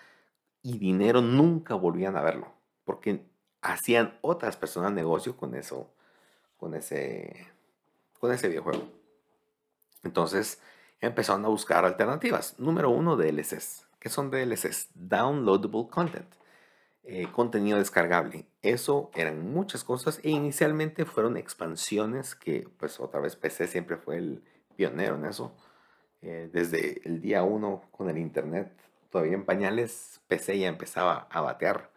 [0.62, 2.52] y dinero nunca volvían a verlo,
[2.84, 3.24] porque
[3.62, 5.92] hacían otras personas negocio con eso
[6.58, 7.46] con ese,
[8.20, 8.88] con ese videojuego.
[10.04, 10.60] Entonces
[11.00, 12.58] empezaron a buscar alternativas.
[12.58, 13.86] Número uno, DLCs.
[13.98, 14.90] ¿Qué son DLCs?
[14.94, 16.26] Downloadable Content.
[17.04, 18.44] Eh, contenido descargable.
[18.60, 24.18] Eso eran muchas cosas e inicialmente fueron expansiones que pues otra vez PC siempre fue
[24.18, 24.42] el
[24.76, 25.54] pionero en eso.
[26.20, 28.72] Eh, desde el día uno con el internet
[29.10, 31.90] todavía en pañales PC ya empezaba a batear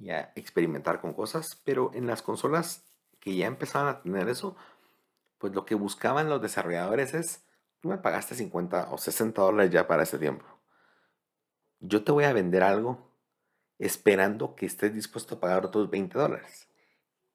[0.00, 2.84] y a experimentar con cosas, pero en las consolas
[3.22, 4.56] que ya empezaban a tener eso,
[5.38, 7.44] pues lo que buscaban los desarrolladores es,
[7.80, 10.44] tú me pagaste 50 o 60 dólares ya para ese tiempo.
[11.78, 13.12] Yo te voy a vender algo
[13.78, 16.68] esperando que estés dispuesto a pagar otros 20 dólares.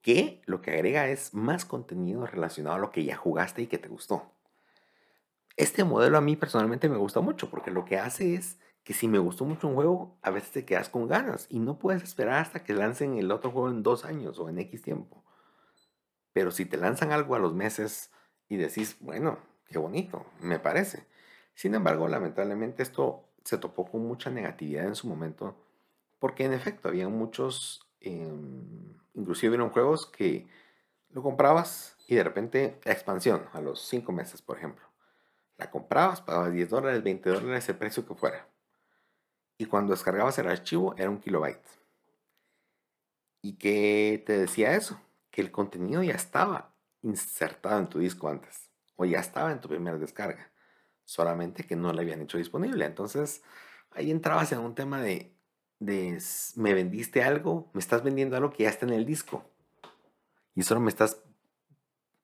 [0.02, 3.78] Que lo que agrega es más contenido relacionado a lo que ya jugaste y que
[3.78, 4.34] te gustó.
[5.56, 9.08] Este modelo a mí personalmente me gusta mucho porque lo que hace es que si
[9.08, 12.42] me gustó mucho un juego, a veces te quedas con ganas y no puedes esperar
[12.42, 15.24] hasta que lancen el otro juego en dos años o en X tiempo.
[16.38, 18.12] Pero si te lanzan algo a los meses
[18.48, 21.08] y decís, bueno, qué bonito, me parece.
[21.56, 25.56] Sin embargo, lamentablemente esto se topó con mucha negatividad en su momento,
[26.20, 28.32] porque en efecto había muchos, eh,
[29.16, 30.46] inclusive eran juegos que
[31.10, 34.86] lo comprabas y de repente expansión a los 5 meses, por ejemplo.
[35.58, 38.48] La comprabas, pagabas 10 dólares, 20 dólares, el precio que fuera.
[39.58, 41.68] Y cuando descargabas el archivo era un kilobyte.
[43.42, 45.02] ¿Y qué te decía eso?
[45.38, 46.74] Que el contenido ya estaba
[47.04, 50.52] insertado en tu disco antes o ya estaba en tu primera descarga,
[51.04, 52.84] solamente que no lo habían hecho disponible.
[52.86, 53.44] Entonces
[53.92, 55.38] ahí entrabas en un tema de,
[55.80, 59.48] me vendiste algo, me estás vendiendo algo que ya está en el disco
[60.56, 61.22] y solo me estás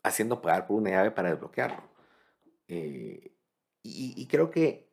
[0.01, 1.83] haciendo pagar por una llave para desbloquearlo.
[2.67, 3.31] Eh,
[3.83, 4.89] y, y, creo que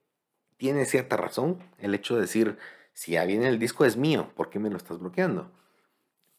[0.58, 2.58] tiene cierta razón el hecho de decir,
[2.92, 5.50] si ya viene el disco es mío, ¿por qué me lo estás bloqueando?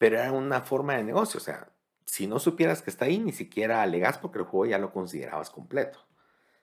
[0.01, 1.37] Pero era una forma de negocio.
[1.37, 1.69] O sea,
[2.05, 5.51] si no supieras que está ahí, ni siquiera alegas porque el juego ya lo considerabas
[5.51, 5.99] completo.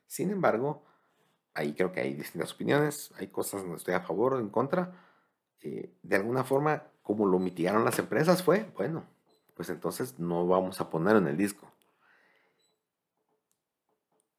[0.09, 0.83] Sin embargo,
[1.55, 4.91] ahí creo que hay distintas opiniones, hay cosas donde estoy a favor o en contra.
[5.61, 9.05] Eh, de alguna forma, como lo mitigaron las empresas, fue, bueno,
[9.55, 11.71] pues entonces no vamos a ponerlo en el disco.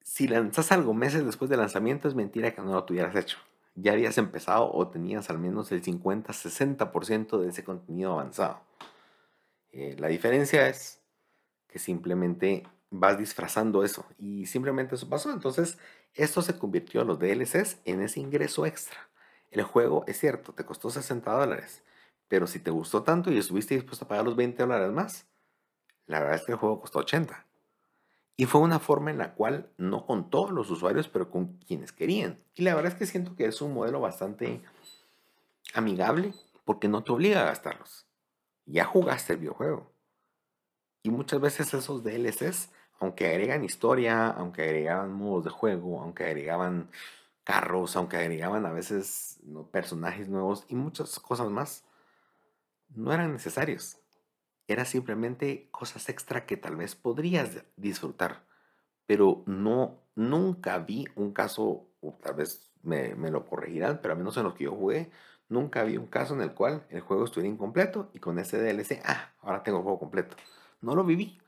[0.04, 3.38] Si lanzas algo meses después del lanzamiento, es mentira que no lo tuvieras hecho.
[3.76, 8.68] Ya habías empezado o tenías al menos el 50-60% de ese contenido avanzado.
[9.72, 11.02] Eh, la diferencia es
[11.68, 15.32] que simplemente vas disfrazando eso y simplemente eso pasó.
[15.32, 15.78] Entonces,
[16.16, 19.10] esto se convirtió, los DLCs, en ese ingreso extra.
[19.52, 21.84] El juego, es cierto, te costó 60 dólares,
[22.28, 25.28] pero si te gustó tanto y estuviste dispuesto a pagar los 20 dólares más,
[26.06, 27.46] la verdad es que el juego costó 80.
[28.36, 31.92] Y fue una forma en la cual, no con todos los usuarios, pero con quienes
[31.92, 32.40] querían.
[32.56, 34.62] Y la verdad es que siento que es un modelo bastante
[35.74, 38.09] amigable porque no te obliga a gastarlos
[38.70, 39.92] ya jugaste el videojuego.
[41.04, 46.90] Y muchas veces esos DLCs, aunque agregan historia, aunque agregaban modos de juego, aunque agregaban
[47.44, 49.40] carros, aunque agregaban a veces
[49.72, 51.86] personajes nuevos y muchas cosas más,
[52.90, 53.98] no eran necesarios.
[54.68, 58.46] Era simplemente cosas extra que tal vez podrías disfrutar.
[59.08, 64.20] Pero no, nunca vi un caso, o tal vez me, me lo corregirán, pero al
[64.20, 65.10] menos en los que yo jugué,
[65.50, 69.02] Nunca había un caso en el cual el juego estuviera incompleto y con ese DLC,
[69.04, 70.38] ah, ahora tengo el juego completo.
[70.80, 71.40] No lo viví.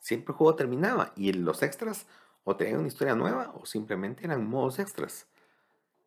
[0.00, 2.06] Siempre el juego terminaba y los extras
[2.44, 5.26] o traían una historia nueva o simplemente eran modos extras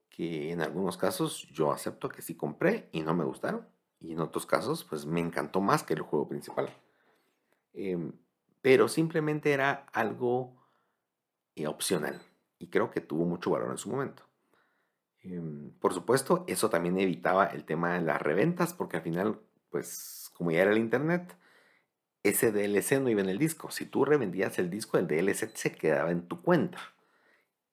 [0.10, 3.68] que en algunos casos yo acepto que sí compré y no me gustaron
[4.00, 6.70] y en otros casos pues me encantó más que el juego principal.
[7.74, 8.14] Em,
[8.62, 10.56] pero simplemente era algo
[11.56, 12.22] eh, opcional
[12.58, 14.24] y creo que tuvo mucho valor en su momento.
[15.26, 19.40] Em, por supuesto, eso también evitaba el tema de las reventas porque al final
[19.76, 21.36] pues como ya era el internet,
[22.24, 23.72] ese DLC no iba en el disco.
[23.72, 26.80] Si tú revendías el disco, el DLC se quedaba en tu cuenta.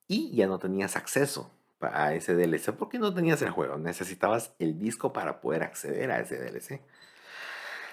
[0.09, 3.79] Y ya no tenías acceso a ese DLC porque no tenías el juego.
[3.79, 6.81] Necesitabas el disco para poder acceder a ese DLC.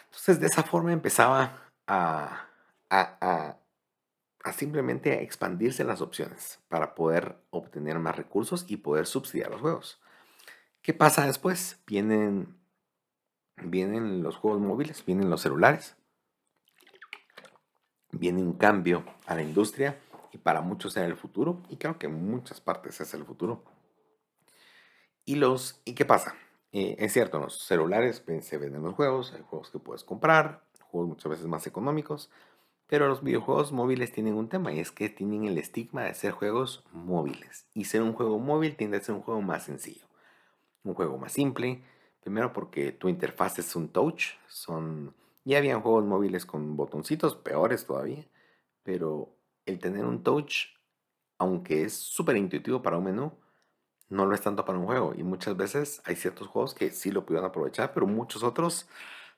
[0.06, 2.48] Entonces, de esa forma empezaba a,
[4.54, 10.02] simplemente expandirse las opciones para poder obtener más recursos y poder subsidiar los juegos.
[10.82, 11.80] ¿Qué pasa después?
[11.86, 12.58] Vienen,
[13.58, 15.98] vienen los juegos móviles, vienen los celulares
[18.12, 20.00] viene un cambio a la industria
[20.32, 23.64] y para muchos era el futuro y creo que en muchas partes es el futuro.
[25.26, 26.36] ¿Y, los, ¿y qué pasa?
[26.72, 30.64] Eh, es cierto, en los celulares se venden los juegos, hay juegos que puedes comprar,
[30.84, 32.30] juegos muchas veces más económicos,
[32.90, 36.32] pero los videojuegos móviles tienen un tema y es que tienen el estigma de ser
[36.32, 37.68] juegos móviles.
[37.76, 40.06] Y ser un juego móvil tiende a ser un juego más sencillo,
[40.84, 41.84] un juego más simple,
[42.20, 45.14] primero porque tu interfaz es un touch, son
[45.46, 48.28] ya habían juegos móviles con botoncitos peores todavía,
[48.84, 49.36] pero
[49.66, 50.76] el tener un touch,
[51.38, 53.32] aunque es súper intuitivo para un menú,
[54.10, 55.14] no lo es tanto para un juego.
[55.16, 58.88] Y muchas veces hay ciertos juegos que sí lo pudieron aprovechar, pero muchos otros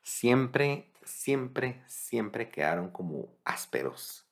[0.01, 4.27] siempre, siempre, siempre quedaron como ásperos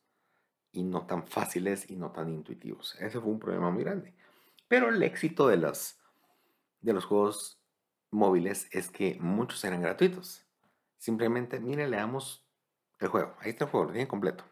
[0.72, 2.95] y no tan fáciles y no tan intuitivos.
[2.99, 4.13] Ese fue un problema muy grande.
[4.67, 5.99] Pero el éxito de los,
[6.82, 7.59] de los juegos
[8.11, 10.45] móviles es que muchos eran gratuitos.
[10.97, 12.45] Simplemente, mire, le damos
[12.99, 13.36] el juego.
[13.39, 14.43] Ahí está el juego, lo tiene completo.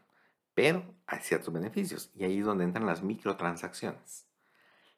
[0.53, 4.27] Pero hay ciertos beneficios y ahí es donde entran las microtransacciones.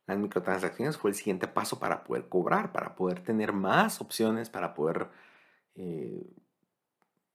[0.06, 4.74] Las microtransacciones fue el siguiente paso para poder cobrar, para poder tener más opciones, para
[4.74, 5.10] poder
[5.76, 6.34] eh,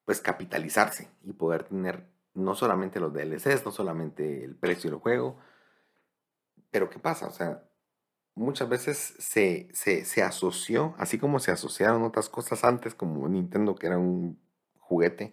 [0.04, 5.38] pues capitalizarse y poder tener no solamente los DLCs, no solamente el precio del juego.
[6.70, 7.26] Pero ¿qué pasa?
[7.26, 7.62] O sea,
[8.34, 13.86] muchas veces se, se, asoció, así como se asociaron otras cosas antes, como Nintendo, que
[13.86, 14.38] era un
[14.78, 15.32] juguete,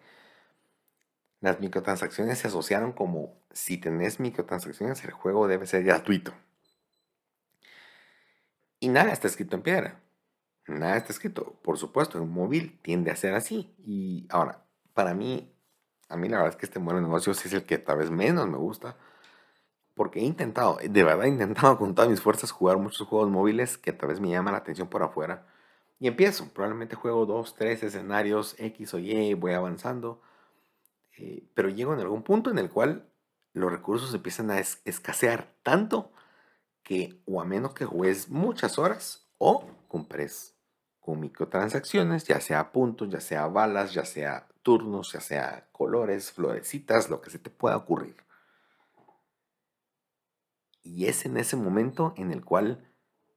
[1.41, 6.33] las microtransacciones se asociaron como si tenés microtransacciones, el juego debe ser gratuito.
[8.79, 10.00] Y nada está escrito en piedra.
[10.79, 11.55] Nada está escrito.
[11.63, 13.73] Por supuesto, en móvil tiende a ser así.
[13.85, 14.63] Y ahora,
[14.93, 15.53] para mí,
[16.09, 18.11] a mí la verdad es que este modelo de negocios es el que tal vez
[18.11, 18.97] menos me gusta
[20.01, 23.77] porque he intentado, de verdad he intentado con todas mis fuerzas jugar muchos juegos móviles
[23.77, 25.45] que tal vez me llaman la atención por afuera.
[25.99, 30.19] Y empiezo, probablemente juego dos, tres escenarios X o Y, voy avanzando.
[31.17, 33.07] Eh, pero llego en algún punto en el cual
[33.53, 36.11] los recursos empiezan a escasear tanto
[36.81, 40.50] que o a menos que juegues muchas horas o compres
[41.01, 47.09] con microtransacciones, ya sea puntos, ya sea balas, ya sea turnos, ya sea colores, florecitas,
[47.09, 48.15] lo que se te pueda ocurrir.
[50.83, 52.87] Y es en ese momento en el cual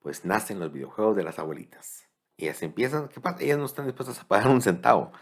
[0.00, 2.06] pues nacen los videojuegos de las abuelitas.
[2.36, 3.42] Ellas empiezan, ¿qué pasa?
[3.42, 5.12] Ellas no están dispuestas a pagar un centavo,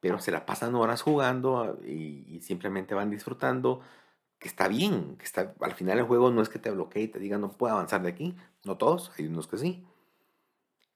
[0.00, 3.82] pero se la pasan horas jugando ah, y, simplemente van disfrutando,
[4.40, 7.08] que está bien, que está, al final el juego no es que te bloquee y
[7.08, 9.86] te diga no puedo avanzar de aquí, no todos, hay unos que sí.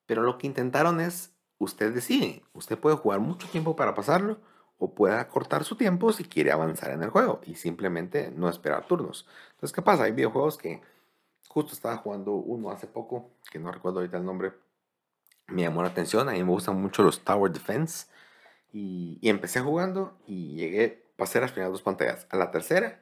[0.07, 4.39] Pero lo que intentaron es, usted decide, usted puede jugar mucho tiempo para pasarlo,
[4.79, 8.87] o pueda cortar su tiempo si quiere avanzar en el juego y simplemente no esperar
[8.87, 9.27] turnos.
[9.53, 10.05] Entonces, ¿qué pasa?
[10.05, 10.83] Hay videojuegos que
[11.49, 14.53] justo estaba jugando uno hace poco, que no recuerdo ahorita el nombre,
[15.49, 18.07] me llamó la atención, a mí me gustan mucho los Tower Defense
[18.73, 22.27] y, empecé jugando y llegué, pasé las primeras dos pantallas.
[22.31, 23.01] A la tercera,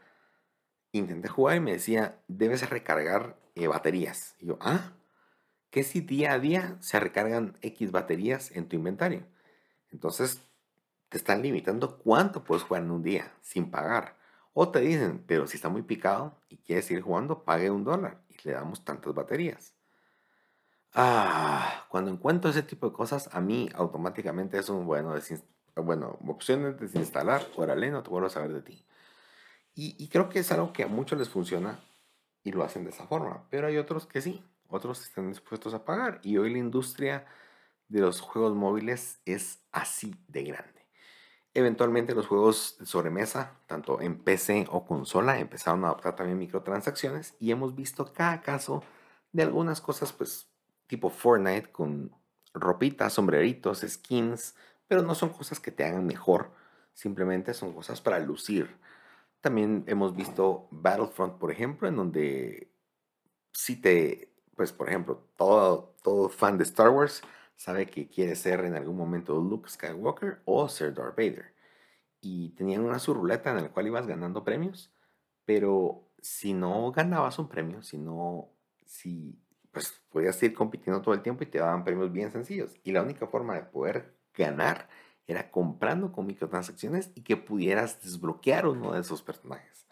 [0.93, 4.37] intenté jugar y me decía, debes recargar eh, baterías.
[4.39, 4.93] Y yo, ah,
[5.75, 9.27] ¿qué si día a día se recargan X baterías en tu inventario?
[9.91, 10.41] Entonces
[11.09, 14.17] te están limitando cuánto puedes jugar en un día sin pagar.
[14.53, 18.21] O te dicen, pero si está muy picado y quieres seguir jugando, pague un dólar
[18.29, 19.75] y le damos tantas baterías.
[20.93, 25.17] Ah, cuando encuentro ese tipo de cosas, a mí automáticamente es un bueno,
[25.75, 28.87] bueno opciones de desinstalar, órale, no te vuelvo a saber de ti.
[29.75, 31.81] Y, y creo que es algo que a muchos les funciona
[32.45, 34.45] y lo hacen de esa forma, pero hay otros que sí,
[34.75, 36.21] otros están dispuestos a pagar.
[36.23, 37.27] Y hoy la industria
[37.89, 40.87] de los juegos móviles es así de grande.
[41.55, 47.37] Eventualmente los juegos de sobremesa, tanto en PC o consola, empezaron a adoptar también microtransacciones
[47.39, 48.83] y hemos visto cada caso
[49.31, 50.49] de algunas cosas, pues
[50.89, 52.13] tipo Fortnite con
[52.53, 54.57] ropitas, sombreritos, skins,
[54.89, 56.51] pero no son cosas que te hagan mejor,
[56.93, 58.77] simplemente son cosas para lucir.
[59.41, 62.73] También hemos visto Battlefront, por ejemplo, en donde
[63.53, 67.23] si te, pues por ejemplo, todo, todo fan de Star Wars
[67.57, 71.55] sabe que quiere ser en algún momento Luke Skywalker o ser Darth Vader.
[72.21, 74.93] Y tenían una surruleta en la cual ibas ganando premios,
[75.45, 78.49] pero si no ganabas un premio, si no,
[78.87, 79.39] si,
[79.71, 82.77] pues podías ir compitiendo todo el tiempo y te daban premios bien sencillos.
[82.83, 84.89] Y la única forma de poder ganar
[85.27, 89.87] era comprando con microtransacciones y que pudieras desbloquear uno de esos personajes.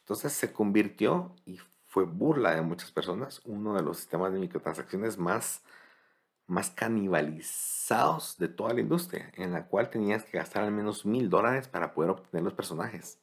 [0.00, 1.58] Entonces se convirtió y
[1.90, 5.64] fue burla de muchas personas, uno de los sistemas de microtransacciones más,
[6.46, 11.28] más canibalizados de toda la industria, en la cual tenías que gastar al menos mil
[11.28, 13.18] dólares para poder obtener los personajes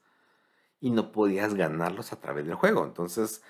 [0.81, 2.83] y no podías ganarlos a través del juego.
[2.83, 3.41] Entonces,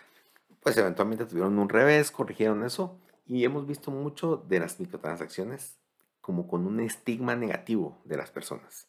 [0.62, 5.80] pues eventualmente tuvieron un revés, corrigieron eso y hemos visto mucho de las microtransacciones
[6.22, 8.88] como con un estigma negativo de las personas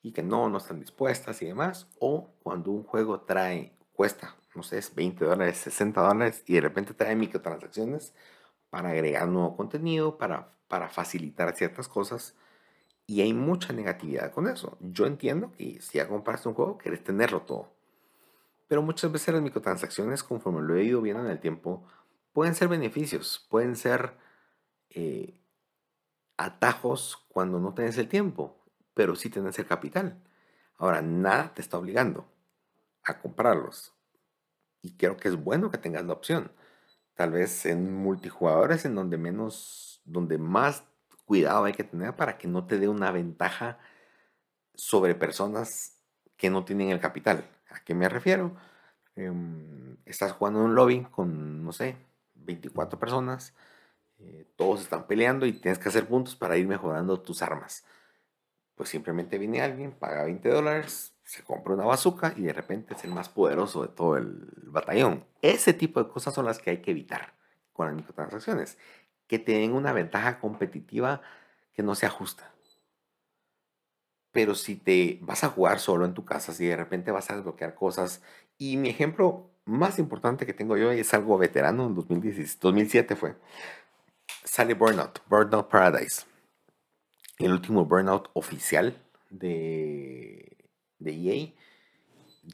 [0.00, 1.86] y que no, no están dispuestas y demás.
[2.00, 6.94] O cuando un juego trae, cuesta, no sé, 20 dólares, 60 dólares y de repente
[6.94, 8.14] trae microtransacciones
[8.70, 12.34] para agregar nuevo contenido, para, para facilitar ciertas cosas.
[13.06, 14.76] Y hay mucha negatividad con eso.
[14.80, 17.68] Yo entiendo que si ya compraste un juego, quieres tenerlo todo.
[18.68, 21.84] Pero muchas veces las microtransacciones, conforme lo he ido viendo en el tiempo,
[22.32, 24.16] pueden ser beneficios, pueden ser
[24.90, 25.40] eh,
[26.36, 28.56] atajos cuando no tienes el tiempo,
[28.94, 30.22] pero sí tienes el capital.
[30.78, 32.26] Ahora, nada te está obligando
[33.04, 33.95] a comprarlos.
[34.86, 36.52] Y creo que es bueno que tengas la opción.
[37.14, 40.84] Tal vez en multijugadores en donde menos, donde más
[41.24, 43.78] cuidado hay que tener para que no te dé una ventaja
[44.74, 46.00] sobre personas
[46.36, 47.50] que no tienen el capital.
[47.70, 48.54] ¿A qué me refiero?
[49.16, 51.96] Em, estás jugando en un lobby con, no sé,
[52.36, 53.54] 24 personas
[54.18, 57.84] eh, todos están peleando y tienes que hacer puntos para ir mejorando tus armas.
[58.76, 63.04] Pues simplemente viene alguien, paga 20 dólares, se compra una bazooka y de repente es
[63.04, 65.24] el más poderoso de todo el batallón.
[65.42, 67.34] Ese tipo de cosas son las que hay que evitar
[67.72, 68.78] con las microtransacciones.
[69.26, 71.20] Que te den una ventaja competitiva
[71.72, 72.54] que no sea justa.
[74.30, 77.34] Pero si te vas a jugar solo en tu casa, si de repente vas a
[77.34, 78.22] desbloquear cosas,
[78.56, 83.34] y mi ejemplo más importante que tengo yo es algo veterano, en 2007 fue
[84.44, 86.24] sale Burnout, Burnout Paradise.
[87.38, 88.96] El último Burnout oficial
[89.28, 90.55] de,
[90.98, 91.52] de EA,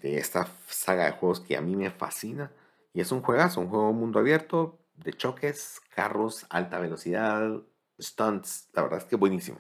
[0.01, 2.53] de esta saga de juegos que a mí me fascina.
[2.95, 7.63] Y es un juegazo, un juego mundo abierto, de choques, carros, alta velocidad,
[8.01, 8.69] stunts.
[8.73, 9.59] La verdad es que buenísimo.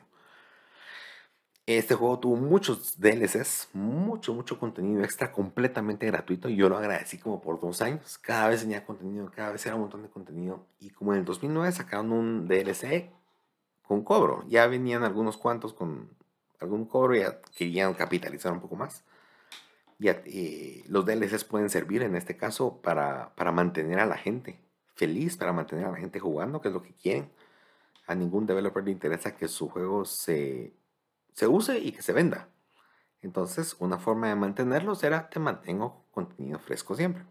[1.64, 6.48] Este juego tuvo muchos DLCs, mucho, mucho contenido extra completamente gratuito.
[6.48, 8.18] Yo lo agradecí como por dos años.
[8.18, 10.66] Cada vez tenía contenido, cada vez era un montón de contenido.
[10.80, 13.10] Y como en el 2009 sacaron un DLC
[13.82, 14.44] con cobro.
[14.48, 16.10] Ya venían algunos cuantos con
[16.62, 19.04] algún cobro, ya querían capitalizar un poco más.
[19.98, 24.58] Ya, eh, los DLCs pueden servir en este caso para, para mantener a la gente
[24.94, 27.30] feliz, para mantener a la gente jugando, que es lo que quieren.
[28.06, 30.72] A ningún developer le interesa que su juego se
[31.32, 32.48] se use y que se venda.
[33.20, 37.24] Entonces, una forma de mantenerlos era te mantengo contenido fresco siempre.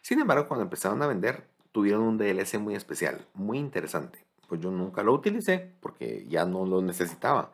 [0.00, 4.24] Sin embargo, cuando empezaron a vender, tuvieron un DLC muy especial, muy interesante.
[4.48, 7.52] Pues yo nunca lo utilicé porque ya no lo necesitaba.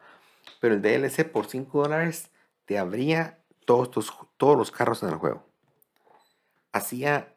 [0.60, 2.30] Pero el DLC por 5 dólares
[2.64, 3.90] te abría todos,
[4.36, 5.44] todos los carros en el juego.
[6.72, 7.34] Hacía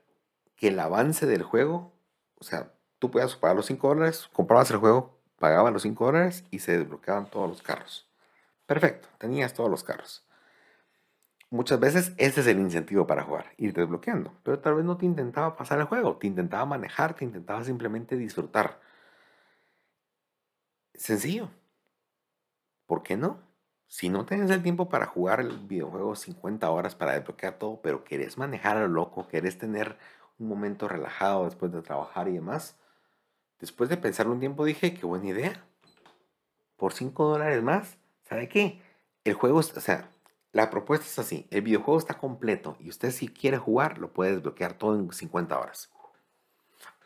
[0.55, 1.93] que el avance del juego,
[2.39, 6.45] o sea, tú podías pagar los 5 dólares, comprabas el juego, pagabas los 5 dólares
[6.51, 8.09] y se desbloqueaban todos los carros.
[8.65, 10.25] Perfecto, tenías todos los carros.
[11.49, 14.33] Muchas veces ese es el incentivo para jugar, ir desbloqueando.
[14.41, 18.15] Pero tal vez no te intentaba pasar el juego, te intentaba manejar, te intentaba simplemente
[18.17, 18.79] disfrutar.
[20.95, 21.51] Sencillo.
[22.93, 23.39] ¿Por qué no?
[23.87, 28.03] Si no tienes el tiempo para jugar el videojuego 50 horas para desbloquear todo, pero
[28.03, 29.97] querés manejar a lo loco, querés tener
[30.37, 32.75] un momento relajado después de trabajar y demás,
[33.59, 35.65] después de pensarlo un tiempo dije, qué buena idea.
[36.77, 37.97] Por 5 dólares más,
[38.29, 38.79] ¿Sabe qué?
[39.23, 40.11] El juego, o sea,
[40.51, 41.47] la propuesta es así.
[41.49, 45.59] El videojuego está completo y usted si quiere jugar lo puede desbloquear todo en 50
[45.59, 45.89] horas.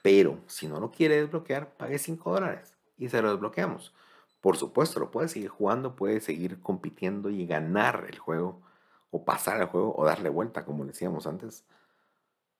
[0.01, 3.93] Pero si no lo quiere desbloquear, pague 5 dólares y se lo desbloqueamos.
[4.41, 8.61] Por supuesto, lo puede seguir jugando, puede seguir compitiendo y ganar el juego
[9.09, 11.65] o pasar el juego o darle vuelta, como decíamos antes.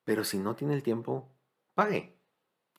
[0.04, 1.30] Pero si no tiene el tiempo,
[1.74, 2.18] pague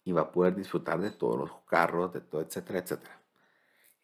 [0.05, 3.21] y va a poder disfrutar de todos los carros, de todo, etcétera, etcétera.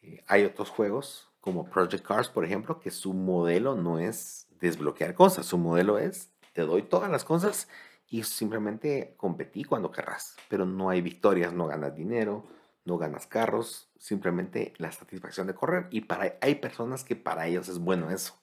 [0.02, 5.14] Eh, hay otros juegos como Project Cars, por ejemplo, que su modelo no es desbloquear
[5.14, 7.68] cosas, su modelo es te doy todas las cosas
[8.08, 12.44] y simplemente competí cuando querrás, pero no hay victorias, no ganas dinero,
[12.84, 17.68] no ganas carros, simplemente la satisfacción de correr y para hay personas que para ellos
[17.68, 18.34] es bueno eso.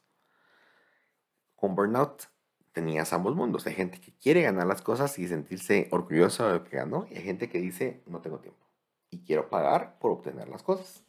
[1.55, 2.23] Con Burnout
[2.71, 3.67] tenías ambos mundos.
[3.67, 7.17] Hay gente que quiere ganar las cosas y sentirse orgulloso de lo que ganó, y
[7.17, 8.71] hay gente que dice, no tengo tiempo
[9.11, 11.03] y quiero pagar por obtener las cosas.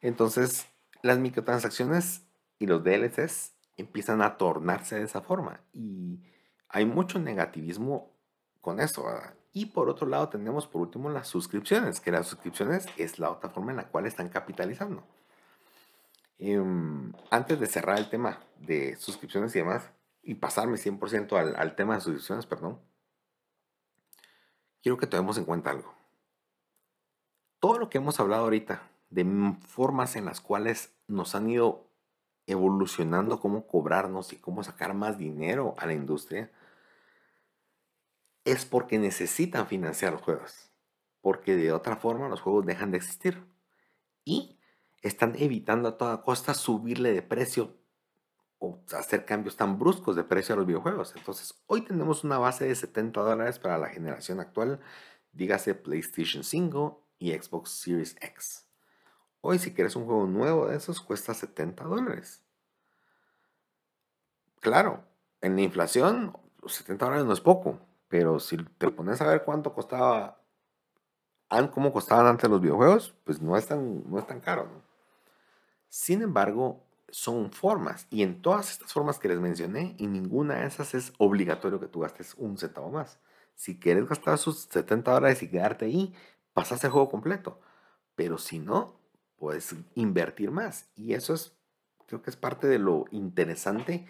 [0.00, 0.66] Entonces,
[1.00, 2.26] las microtransacciones
[2.58, 6.20] y los DLCs empiezan a tornarse de esa forma y
[6.68, 8.12] hay mucho negativismo
[8.60, 9.06] con eso.
[9.52, 13.50] Y por otro lado tenemos por último las suscripciones, que las suscripciones es la otra
[13.50, 15.04] forma en la cual están capitalizando.
[16.38, 19.90] Em, antes de cerrar el tema de suscripciones y demás,
[20.22, 22.80] y pasarme 100% al, al tema de suscripciones, perdón,
[24.82, 25.94] quiero que tomemos en cuenta algo.
[27.60, 31.86] Todo lo que hemos hablado ahorita de formas en las cuales nos han ido
[32.46, 36.50] evolucionando cómo cobrarnos y cómo sacar más dinero a la industria,
[38.44, 40.70] es porque necesitan financiar los juegos.
[41.20, 43.46] Porque de otra forma los juegos dejan de existir.
[44.24, 44.58] Y
[45.02, 47.76] están evitando a toda costa subirle de precio
[48.58, 51.14] o hacer cambios tan bruscos de precio a los videojuegos.
[51.16, 54.80] Entonces, hoy tenemos una base de 70 dólares para la generación actual,
[55.32, 58.68] dígase PlayStation 5 y Xbox Series X.
[59.40, 62.44] Hoy si quieres un juego nuevo de esos cuesta 70 dólares.
[64.60, 65.02] Claro,
[65.40, 67.80] en la inflación 70 dólares no es poco,
[68.12, 70.38] pero si te pones a ver cuánto costaba,
[71.72, 74.68] cómo costaban antes los videojuegos, pues no es tan, no es tan caro.
[75.88, 80.66] Sin embargo, son formas y en todas estas formas que les mencioné, y ninguna de
[80.66, 83.18] esas es obligatorio que tú gastes un centavo más.
[83.54, 86.14] Si quieres gastar sus 70 dólares y quedarte ahí,
[86.52, 87.60] pasas el juego completo.
[88.14, 89.00] Pero si no,
[89.36, 90.90] puedes invertir más.
[90.96, 91.56] Y eso es,
[92.06, 94.06] creo que es parte de lo interesante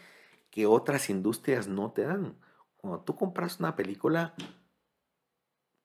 [0.51, 2.37] que otras industrias no te dan.
[2.83, 4.35] Cuando tú compras una película,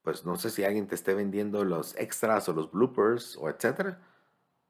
[0.01, 4.01] pues no sé si alguien te esté vendiendo los extras o los bloopers o etcétera,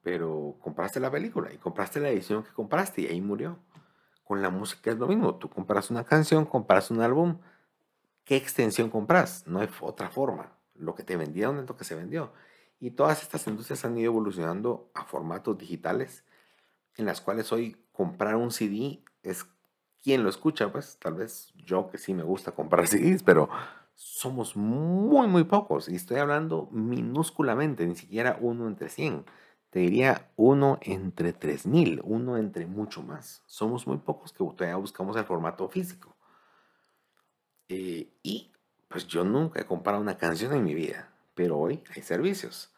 [0.01, 3.57] pero compraste la película y compraste la edición que compraste y ahí murió.
[4.25, 5.35] Con la música es lo mismo.
[5.35, 7.39] Tú compras una canción, compras un álbum.
[8.25, 9.47] ¿Qué extensión compras?
[9.47, 10.51] No hay otra forma.
[10.75, 12.33] Lo que te vendieron es lo que se vendió.
[12.81, 16.25] Y todas estas industrias han ido evolucionando a formatos digitales
[16.97, 19.45] en las cuales hoy comprar un CD es
[20.07, 23.49] quien lo escucha, pues tal vez yo que sí me gusta comprar CDs, pero
[23.93, 25.89] somos muy, muy pocos.
[25.89, 29.25] Y estoy hablando minúsculamente, ni siquiera uno entre 100.
[29.69, 33.43] Te diría uno entre 3000, uno entre mucho más.
[33.47, 36.15] Somos muy pocos que todavía buscamos el formato físico.
[37.67, 38.53] Eh, y
[38.87, 42.73] pues yo nunca he comprado una canción en mi vida pero hoy hay servicios.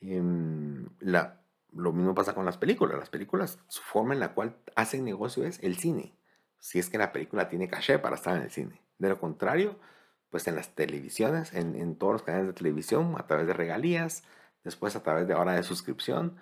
[0.00, 1.40] Em, la,
[1.72, 2.98] lo mismo pasa con las películas.
[2.98, 6.12] Las películas, su forma en la cual hacen negocio es el cine.
[6.62, 8.80] Si es que la película tiene caché para estar en el cine.
[8.98, 9.80] De lo contrario,
[10.30, 14.22] pues en las televisiones, en, en todos los canales de televisión, a través de regalías,
[14.62, 16.36] después a través de hora de suscripción,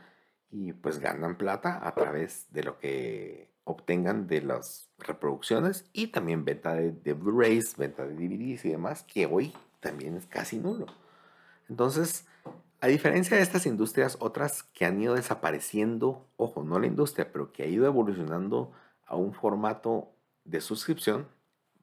[0.50, 6.44] y pues ganan plata a través de lo que obtengan de las reproducciones y también
[6.44, 10.84] venta de, de Blu-rays, venta de DVDs y demás, que hoy también es casi nulo.
[11.70, 12.26] Entonces,
[12.82, 17.52] a diferencia de estas industrias, otras que han ido desapareciendo, ojo, no la industria, pero
[17.52, 18.72] que ha ido evolucionando
[19.10, 21.28] a un formato de suscripción,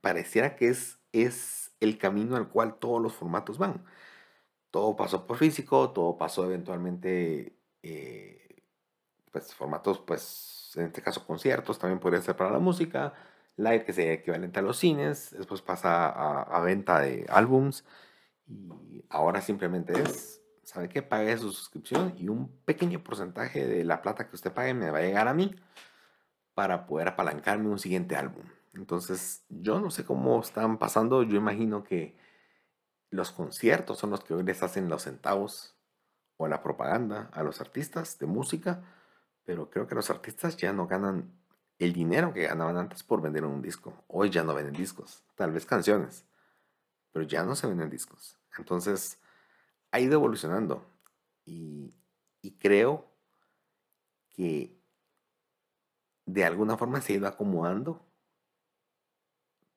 [0.01, 3.85] pareciera que es, es el camino al cual todos los formatos van.
[4.71, 8.63] Todo pasó por físico, todo pasó eventualmente, eh,
[9.31, 13.13] pues formatos, pues en este caso conciertos, también podría ser para la música,
[13.57, 17.83] live que sería equivalente a los cines, después pasa a, a venta de álbums
[18.47, 21.01] y ahora simplemente es, ¿sabe qué?
[21.01, 24.99] Pague su suscripción y un pequeño porcentaje de la plata que usted pague me va
[24.99, 25.53] a llegar a mí
[26.57, 28.43] para poder apalancarme un siguiente álbum.
[28.73, 31.21] Entonces, yo no sé cómo están pasando.
[31.21, 32.17] Yo imagino que
[33.11, 35.75] los conciertos son los que hoy les hacen los centavos
[36.37, 38.83] o la propaganda a los artistas de música,
[39.43, 41.31] pero creo que los artistas ya no ganan
[41.77, 43.93] el dinero que ganaban antes por vender un disco.
[44.07, 46.25] Hoy ya no venden discos, tal vez canciones
[47.17, 48.37] pero ya no se venden discos.
[48.59, 49.19] Entonces,
[49.89, 50.85] ha ido evolucionando
[51.45, 51.95] y,
[52.59, 53.11] creo
[54.29, 54.76] que
[56.27, 58.05] de alguna forma se ha ido acomodando,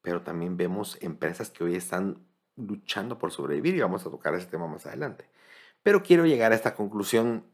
[0.03, 2.27] pero también vemos empresas que hoy están
[2.57, 5.31] luchando por sobrevivir y vamos a tocar ese tema más adelante.
[5.83, 7.47] Pero quiero llegar a esta conclusión,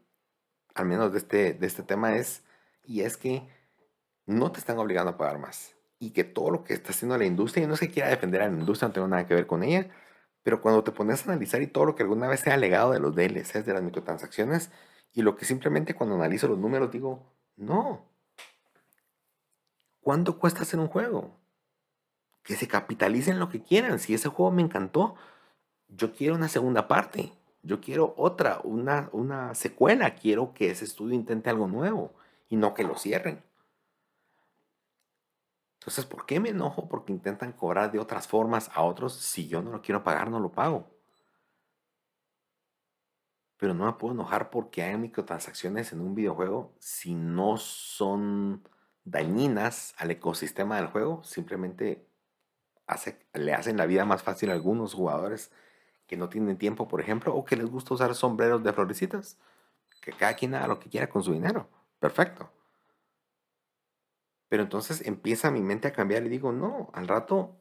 [0.73, 2.43] al menos de este, de este tema, es,
[2.83, 3.47] y es que
[4.25, 7.25] no te están obligando a pagar más y que todo lo que está haciendo la
[7.25, 9.63] industria, y no que quiera defender a la industria, no tengo nada que ver con
[9.63, 9.89] ella,
[10.43, 12.91] pero cuando te pones a analizar y todo lo que alguna vez se ha legado
[12.91, 14.71] de los DLCs, de las microtransacciones,
[15.13, 18.16] y lo que simplemente cuando analizo los números digo, no.
[20.07, 21.37] ¿Cuánto cuesta hacer un juego?
[22.41, 23.99] Que se capitalicen lo que quieran.
[23.99, 25.15] Si ese juego me encantó,
[25.89, 27.33] yo quiero una segunda parte.
[27.61, 30.15] Yo quiero otra, una, una secuela.
[30.15, 32.13] Quiero que ese estudio intente algo nuevo
[32.47, 33.43] y no que lo cierren.
[35.81, 36.87] Entonces, ¿por qué me enojo?
[36.87, 39.11] Porque intentan cobrar de otras formas a otros.
[39.13, 40.89] Si yo no lo quiero pagar, no lo pago.
[43.57, 48.63] Pero no me puedo enojar porque hay microtransacciones en un videojuego si no son
[49.07, 51.23] dañinas al ecosistema del juego.
[51.23, 52.05] Simplemente
[53.33, 55.51] le hacen la vida más fácil a algunos jugadores
[56.05, 59.37] que no tienen tiempo, por ejemplo, o que les gusta usar sombreros de florecitas.
[60.01, 61.69] Que cada quien haga lo que quiera con su dinero.
[61.99, 62.49] Perfecto.
[64.49, 67.57] Pero entonces empieza mi mente a cambiar y digo, no, al rato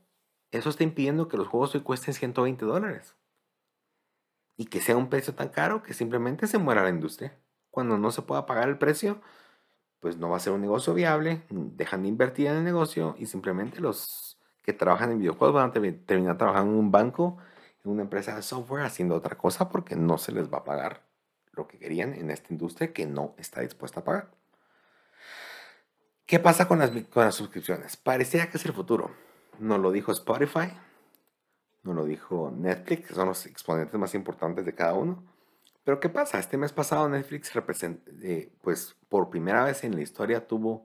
[0.53, 3.17] eso está impidiendo que los juegos hoy cuesten 120 dólares.
[4.57, 7.37] Y que sea un precio tan caro que simplemente se muera la industria.
[7.71, 9.21] Cuando no se pueda pagar el precio,
[10.07, 13.27] pues no va a ser un negocio viable, dejan de invertir en el negocio y
[13.27, 17.39] simplemente los que trabajan en videojuegos van a terminar trabajando en un banco,
[17.85, 21.03] en una empresa de software, haciendo otra cosa porque no se les va a pagar
[21.51, 24.31] lo que querían en esta industria que no está dispuesta a pagar.
[26.25, 27.97] ¿Qué pasa con las, con las suscripciones?
[27.97, 29.11] Parecía que es el futuro.
[29.59, 30.71] Nos lo dijo Spotify,
[31.83, 35.25] nos lo dijo Netflix, que son los exponentes más importantes de cada uno.
[35.87, 36.41] Pero ¿qué pasa?
[36.41, 37.53] Este mes pasado Netflix
[38.21, 40.85] eh, pues por primera vez en la historia tuvo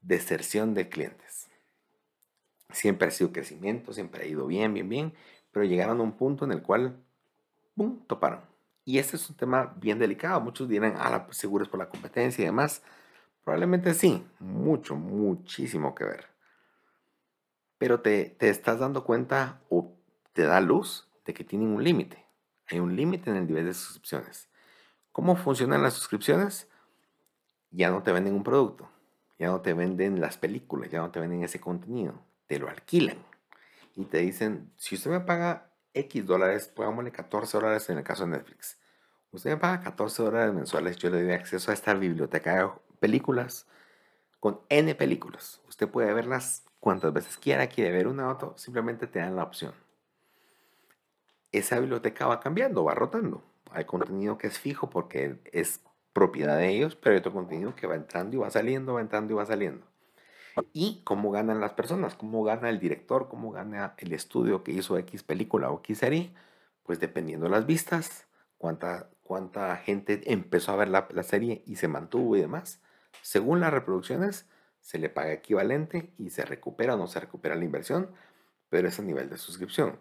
[0.00, 1.50] deserción de clientes.
[2.70, 5.12] Siempre ha sido crecimiento, siempre ha ido bien, bien, bien,
[5.52, 7.04] pero llegaron a un punto en el cual,
[7.74, 8.40] ¡pum!, toparon.
[8.86, 10.40] Y este es un tema bien delicado.
[10.40, 12.82] Muchos dirán, ah, pues seguro es por la competencia y demás.
[13.44, 16.28] Probablemente sí, mucho, muchísimo que ver.
[17.76, 19.92] Pero te, te estás dando cuenta o
[20.32, 22.25] te da luz de que tienen un límite.
[22.68, 24.48] Hay un límite en el nivel de suscripciones.
[25.12, 26.68] ¿Cómo funcionan las suscripciones?
[27.70, 28.88] Ya no te venden un producto,
[29.38, 33.18] ya no te venden las películas, ya no te venden ese contenido, te lo alquilan
[33.96, 38.24] y te dicen, si usted me paga X dólares, pongámosle 14 dólares en el caso
[38.24, 38.78] de Netflix.
[39.32, 43.66] Usted me paga 14 dólares mensuales, yo le doy acceso a esta biblioteca películas
[44.38, 45.62] con N películas.
[45.66, 49.72] Usted puede verlas cuantas veces quiera, quiere ver una o simplemente te dan la opción.
[51.58, 53.42] Esa biblioteca va cambiando, va rotando.
[53.70, 55.80] Hay contenido que es fijo porque es
[56.12, 59.32] propiedad de ellos, pero hay otro contenido que va entrando y va saliendo, va entrando
[59.32, 59.86] y va saliendo.
[60.72, 64.96] Y cómo ganan las personas, cómo gana el director, cómo gana el estudio que hizo
[64.98, 66.32] X película o X serie,
[66.84, 68.26] pues dependiendo de las vistas,
[68.56, 72.80] cuánta, cuánta gente empezó a ver la, la serie y se mantuvo y demás,
[73.22, 74.48] según las reproducciones,
[74.80, 78.10] se le paga equivalente y se recupera o no se recupera la inversión,
[78.68, 79.98] pero es a nivel de suscripción.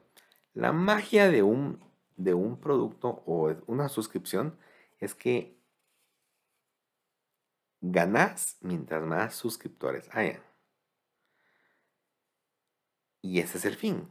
[0.56, 1.80] La magia de un,
[2.16, 4.58] de un producto o una suscripción
[5.00, 5.60] es que
[7.82, 10.42] ganas mientras más suscriptores haya.
[13.22, 14.08] Y ese es el fin.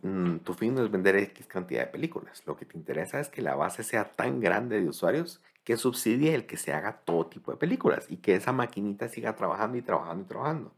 [0.00, 2.42] Mm, tu fin no es vender X cantidad de películas.
[2.46, 6.34] Lo que te interesa es que la base sea tan grande de usuarios que subsidie
[6.34, 9.82] el que se haga todo tipo de películas y que esa maquinita siga trabajando y
[9.82, 10.72] trabajando y trabajando.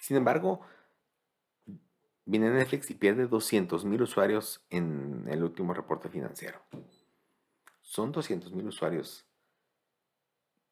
[0.00, 0.62] Sin embargo,
[2.26, 6.60] viene Netflix y pierde 200 mil usuarios en el último reporte financiero.
[7.80, 9.24] Son 200 mil usuarios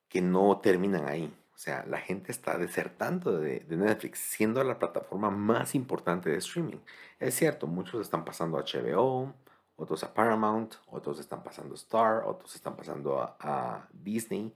[0.09, 1.33] que no terminan ahí.
[1.55, 6.79] O sea, la gente está desertando de, Netflix, siendo la plataforma más importante de streaming.
[7.21, 9.33] Es cierto, muchos están pasando a HBO,
[9.77, 14.53] otros a Paramount, otros están pasando a Star, otros están pasando a, Disney.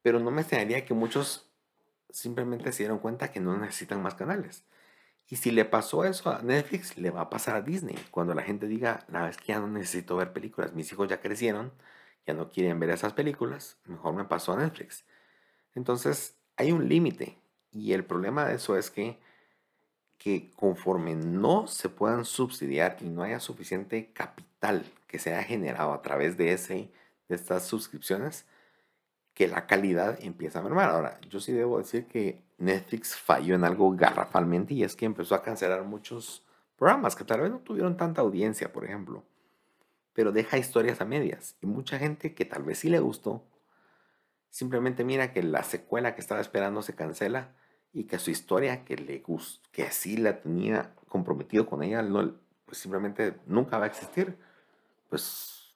[0.00, 1.50] Pero no me extrañaría que muchos
[2.10, 4.64] simplemente se dieron cuenta que no necesitan más canales.
[5.32, 7.96] Y si le pasó eso a Netflix, le va a pasar a Disney.
[8.10, 11.22] Cuando la gente diga, la vez que ya no necesito ver películas, mis hijos ya
[11.22, 11.72] crecieron,
[12.26, 15.06] ya no quieren ver esas películas, mejor me pasó a Netflix.
[15.74, 17.38] Entonces, hay un límite.
[17.70, 19.18] Y el problema de eso es que
[20.18, 26.02] que conforme no se puedan subsidiar y no haya suficiente capital que sea generado a
[26.02, 26.90] través de, ese,
[27.28, 28.44] de estas suscripciones,
[29.34, 30.90] que la calidad empieza a mermar.
[30.90, 35.34] Ahora, yo sí debo decir que Netflix falló en algo garrafalmente y es que empezó
[35.34, 36.44] a cancelar muchos
[36.76, 39.24] programas que tal vez no tuvieron tanta audiencia, por ejemplo,
[40.12, 43.42] pero deja historias a medias y mucha gente que tal vez sí le gustó,
[44.50, 47.54] simplemente mira que la secuela que estaba esperando se cancela
[47.92, 49.22] y que su historia, que le
[49.70, 54.38] que sí la tenía comprometido con ella, no, pues simplemente nunca va a existir.
[55.08, 55.74] Pues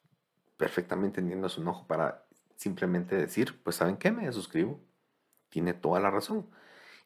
[0.57, 2.26] perfectamente entiendo su enojo para
[2.57, 4.11] simplemente decir, pues ¿saben qué?
[4.13, 4.81] Me suscribo.
[5.49, 6.49] Tiene toda la razón.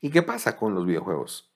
[0.01, 1.53] ¿Y qué pasa con los videojuegos?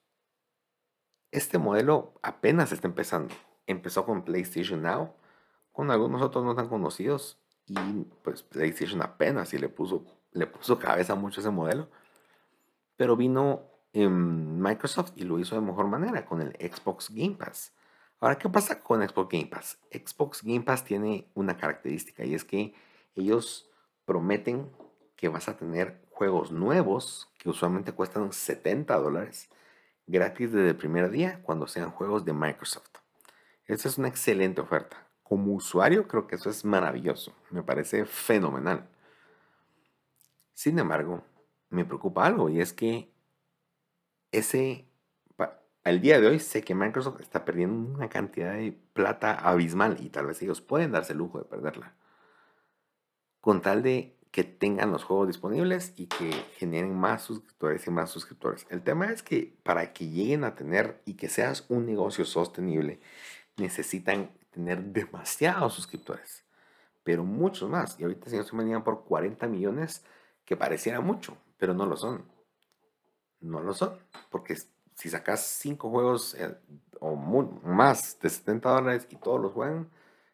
[1.31, 3.35] Este modelo apenas está empezando.
[3.67, 5.15] Empezó con PlayStation Now,
[5.73, 10.79] con algunos otros no tan conocidos, y pues PlayStation apenas y le puso, le puso
[10.81, 11.89] cabeza mucho ese modelo
[12.97, 17.73] pero vino en Microsoft y lo hizo de mejor manera con el Xbox Game Pass.
[18.21, 19.79] Ahora, ¿qué pasa con Xbox Game Pass?
[19.91, 22.75] Xbox Game Pass tiene una característica y es que
[23.15, 23.71] ellos
[24.05, 24.71] prometen
[25.17, 29.49] que vas a tener juegos nuevos que usualmente cuestan 70 dólares
[30.07, 32.91] gratis desde el primer día cuando sean juegos de Microsoft.
[33.67, 35.09] Esa es una excelente oferta.
[35.23, 37.33] Como usuario creo que eso es maravilloso.
[37.51, 38.89] Me parece fenomenal.
[40.53, 41.25] Sin embargo,
[41.71, 43.11] me preocupa algo y es que
[44.31, 44.87] ese
[45.85, 50.09] al día de hoy sé que Microsoft está perdiendo una cantidad de plata abismal y
[50.09, 51.95] tal vez ellos pueden darse el lujo de perderla.
[53.45, 58.09] Con tal de que tengan los juegos disponibles y que generen más suscriptores y más
[58.09, 58.67] suscriptores.
[58.71, 63.01] El tema es que para que lleguen a tener y que seas un negocio sostenible,
[63.59, 66.43] necesitan tener demasiados suscriptores,
[67.03, 68.01] pero muchos más.
[68.01, 70.07] Y ahorita se nos venían por 40 millones,
[70.47, 72.25] que pareciera mucho, pero no lo son.
[73.41, 73.99] No lo son,
[74.31, 74.57] porque
[74.95, 76.57] si sacas 5 juegos eh,
[76.99, 79.91] o más de 70 dólares y todos los juegan,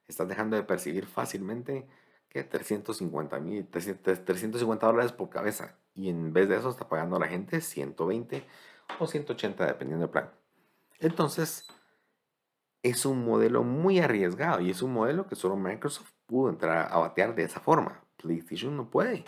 [0.06, 1.88] estás dejando de percibir fácilmente
[2.30, 5.76] que 350 mil, 350 dólares por cabeza.
[5.94, 8.46] Y en vez de eso está pagando a la gente 120
[8.98, 10.30] o 180 dependiendo del plan.
[11.00, 11.66] Entonces,
[12.82, 16.98] es un modelo muy arriesgado y es un modelo que solo Microsoft pudo entrar a
[16.98, 18.04] batear de esa forma.
[18.16, 19.24] PlayStation no puede.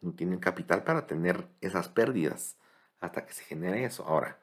[0.00, 2.58] No tiene capital para tener esas pérdidas
[3.00, 4.04] hasta que se genere eso.
[4.04, 4.38] Ahora,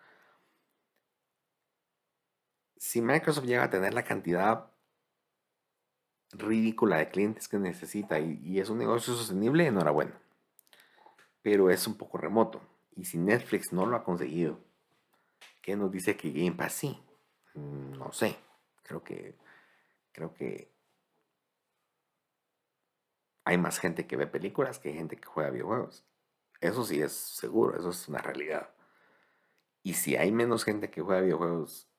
[2.76, 4.73] si Microsoft llega a tener la cantidad
[6.34, 10.20] ridícula de clientes que necesita y, es un negocio sostenible, enhorabuena.
[11.42, 12.62] Pero es un poco remoto.
[12.96, 14.60] Y si Netflix no lo ha conseguido,
[15.62, 17.02] ¿qué nos dice que Game Pass sí?
[17.56, 18.38] Mm, no sé.
[18.84, 19.36] Creo que.
[20.12, 20.72] Creo que.
[23.46, 26.06] Hay más gente que ve películas que gente que juega videojuegos.
[26.62, 28.70] Eso sí es seguro, eso es una realidad.
[29.84, 31.90] Y si hay menos gente que juega videojuegos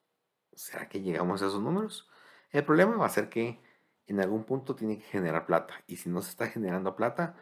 [0.57, 2.09] ¿será que llegamos a esos números?
[2.51, 3.61] El problema va a ser que
[4.07, 5.75] en algún punto tiene que generar plata.
[5.87, 7.35] Y si no se está generando plata,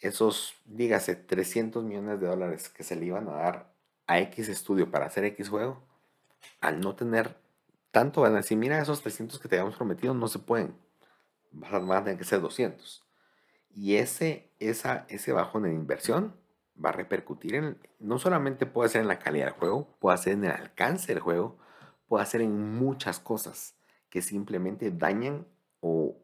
[0.00, 3.72] esos, dígase, 300 millones de dólares que se le iban a dar
[4.06, 5.82] a X estudio para hacer X juego,
[6.60, 7.36] al no tener
[7.90, 10.74] tanto, van a decir, mira, esos 300 que te habíamos prometido no se pueden.
[11.52, 13.04] Van a tener que ser 200.
[13.74, 16.34] Y ese, esa, ese bajón en inversión
[16.82, 20.34] va a repercutir en, no solamente puede ser en la calidad del juego, puede ser
[20.34, 21.56] en el alcance del juego,
[22.08, 23.74] puede hacer en muchas cosas
[24.10, 25.46] que simplemente dañan
[25.86, 26.16] o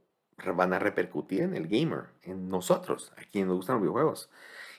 [0.57, 4.31] van a repercutir en el gamer, en nosotros, a quienes nos gustan los videojuegos.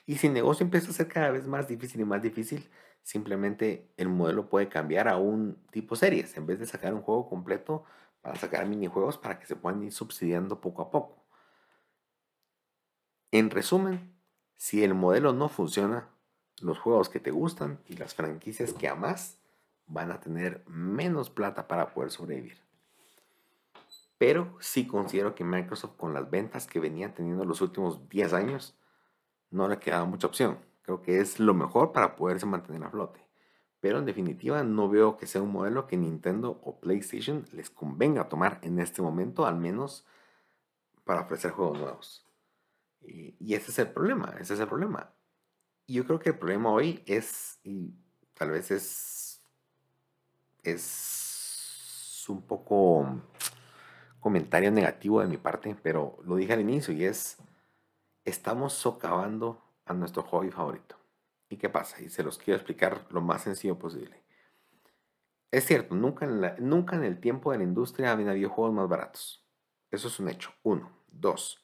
[0.06, 2.68] Y si el negocio empieza a ser cada vez más difícil y más difícil,
[3.04, 6.36] simplemente el modelo puede cambiar a un tipo series.
[6.36, 7.84] En vez de sacar un juego completo,
[8.22, 11.24] para sacar minijuegos para que se puedan ir subsidiando poco a poco.
[13.30, 14.16] En resumen,
[14.56, 16.08] si el modelo no funciona,
[16.60, 19.38] los juegos que te gustan y las franquicias que amas
[19.86, 22.71] van a tener menos plata para poder sobrevivir.
[24.22, 28.78] Pero sí considero que Microsoft con las ventas que venía teniendo los últimos 10 años,
[29.50, 30.60] no le quedaba mucha opción.
[30.82, 33.18] Creo que es lo mejor para poderse mantener a flote.
[33.80, 38.28] Pero en definitiva no veo que sea un modelo que Nintendo o PlayStation les convenga
[38.28, 40.06] tomar en este momento, al menos
[41.02, 42.24] para ofrecer juegos nuevos.
[43.00, 45.12] Y, ese es el problema, ese es el problema.
[45.84, 47.92] Y yo creo que el problema hoy es, y
[48.34, 49.42] tal vez es
[50.62, 53.20] es un poco
[54.22, 57.36] comentario negativo de mi parte, pero lo dije al inicio y es,
[58.24, 60.96] estamos socavando a nuestro hobby favorito.
[61.50, 62.00] ¿Y qué pasa?
[62.00, 64.22] Y se los quiero explicar lo más sencillo posible.
[65.50, 68.88] Es cierto, nunca en, nunca en el tiempo de la industria había habido juegos más
[68.88, 69.44] baratos.
[69.90, 70.50] Eso es un hecho.
[70.62, 70.90] Uno.
[71.08, 71.62] Dos.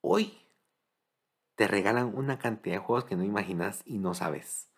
[0.00, 0.40] Hoy
[1.54, 4.68] te regalan una cantidad de juegos que no imaginas y no sabes.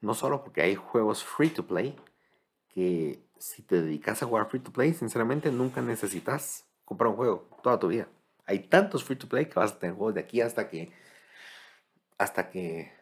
[0.00, 1.96] No solo porque hay juegos free to play,
[2.68, 7.48] que si te dedicas a jugar free to play, sinceramente nunca necesitas comprar un juego
[7.62, 8.06] toda tu vida.
[8.46, 10.92] Hay tantos free to play que vas a tener juegos de aquí hasta que
[12.18, 12.92] hasta que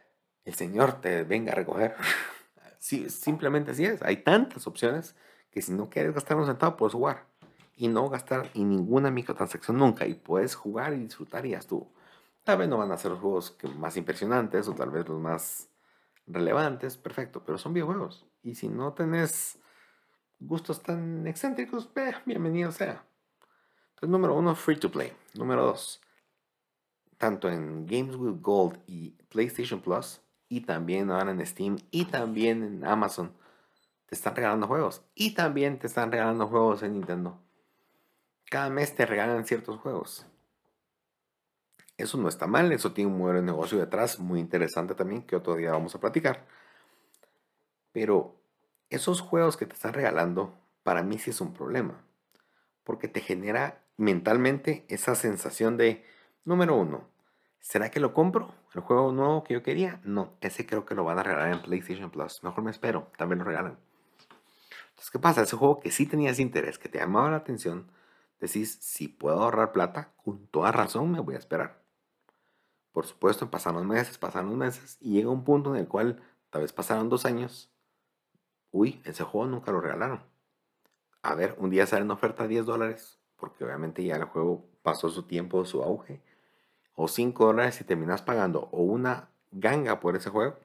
[0.47, 1.95] el Señor te venga a recoger.
[2.79, 4.03] simplemente así es.
[4.03, 5.15] Hay tantas opciones
[5.51, 7.27] que si no quieres gastar un centavo, puedes jugar.
[7.77, 10.07] Y no gastar en ninguna microtransacción nunca.
[10.07, 11.93] Y puedes jugar y disfrutar y ya estuvo.
[12.45, 15.69] Tal vez no van a ser los juegos más impresionantes o tal vez los más
[16.27, 18.27] relevantes, perfecto, pero son videojuegos.
[18.43, 19.59] Y si no tenés
[20.41, 21.89] gustos tan excéntricos,
[22.25, 23.05] bienvenido sea.
[23.91, 25.13] Entonces, número uno, free to play.
[25.35, 26.01] Número dos,
[27.19, 32.63] tanto en Games with Gold y PlayStation Plus, y también ahora en Steam, y también
[32.65, 33.33] en Amazon,
[34.07, 35.03] te están regalando juegos.
[35.15, 37.39] Y también te están regalando juegos en Nintendo.
[38.51, 40.27] Cada mes te regalan ciertos juegos.
[41.97, 45.37] Eso no está mal, eso tiene un modelo de negocio detrás muy interesante también que
[45.37, 46.47] otro día vamos a platicar.
[47.93, 48.40] Pero
[48.91, 52.05] esos juegos que te están regalando, para mí sí es un problema.
[52.85, 56.05] Porque te genera mentalmente esa sensación de,
[56.45, 57.09] número uno,
[57.61, 58.55] ¿Será que lo compro?
[58.75, 60.01] ¿El juego nuevo que yo quería?
[60.03, 62.43] No, ese creo que lo van a regalar en PlayStation Plus.
[62.43, 63.79] Mejor me espero, también lo regalan.
[64.89, 65.43] Entonces, ¿qué pasa?
[65.43, 67.91] Ese juego que sí tenías interés, que te llamaba la atención,
[68.41, 71.83] decís, si puedo ahorrar plata, con toda razón me voy a esperar.
[72.93, 76.73] Por supuesto, pasaron meses, pasaron meses, y llega un punto en el cual tal vez
[76.73, 77.70] pasaron dos años.
[78.73, 80.23] Uy, ese juego nunca lo regalaron.
[81.23, 85.09] A ver, un día sale en oferta 10 dólares, porque obviamente ya el juego pasó
[85.11, 86.23] su tiempo, su auge.
[86.95, 90.59] O 5 dólares y terminas pagando o una ganga por ese juego,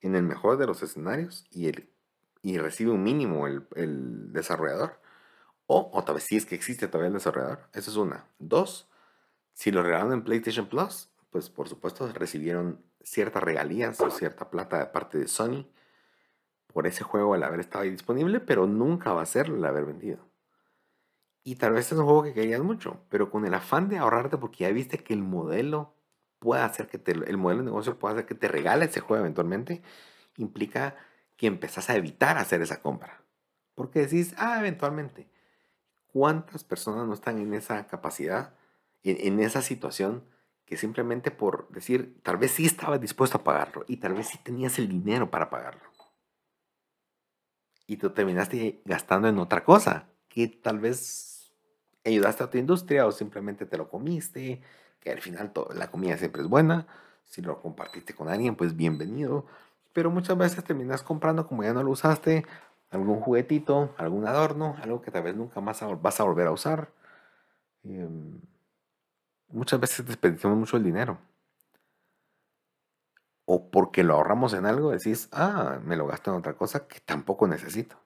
[0.00, 1.90] en el mejor de los escenarios, y el
[2.42, 5.00] y recibe un mínimo el, desarrollador.
[5.66, 7.68] O otra vez, si es que existe todavía el desarrollador.
[7.72, 8.26] Esa es una.
[8.38, 8.88] Dos,
[9.52, 14.78] si lo regalaron en PlayStation Plus, pues por supuesto recibieron ciertas regalías o cierta plata
[14.78, 15.66] de parte de Sony
[16.72, 19.84] por ese juego al haber estado ahí disponible, pero nunca va a ser el haber
[19.84, 20.30] vendido.
[21.42, 24.36] Y tal vez es un juego que querías mucho, pero con el afán de ahorrarte
[24.36, 25.94] porque ya viste que el modelo
[26.38, 29.22] puede hacer que te, el modelo de negocio puede hacer que te regale ese juego
[29.22, 29.82] eventualmente,
[30.36, 30.96] implica
[31.36, 33.22] que empezás a evitar hacer esa compra.
[33.74, 35.30] Porque decís, ah, eventualmente.
[36.12, 38.54] ¿Cuántas personas no están en esa capacidad,
[39.04, 40.24] en, esa situación,
[40.66, 44.38] que simplemente por decir, tal vez sí estabas dispuesto a pagarlo y tal vez sí
[44.38, 45.89] tenías el dinero para pagarlo?
[47.90, 51.52] Y tú terminaste gastando en otra cosa, que tal vez
[52.04, 54.62] ayudaste a tu industria o simplemente te lo comiste,
[55.00, 56.86] que al final la comida siempre es buena.
[57.24, 59.46] Si lo compartiste con alguien, pues bienvenido
[59.92, 62.44] pero muchas veces terminas comprando, como ya no lo usaste,
[62.90, 66.92] algún juguetito, algún adorno, algo que tal vez nunca más vas a volver a usar.
[67.84, 68.40] Em,
[69.48, 71.18] muchas veces desperdiciamos mucho el dinero.
[73.52, 77.00] O porque lo ahorramos en algo, decís, ah, me lo gasto en otra cosa que
[77.00, 77.96] tampoco necesito.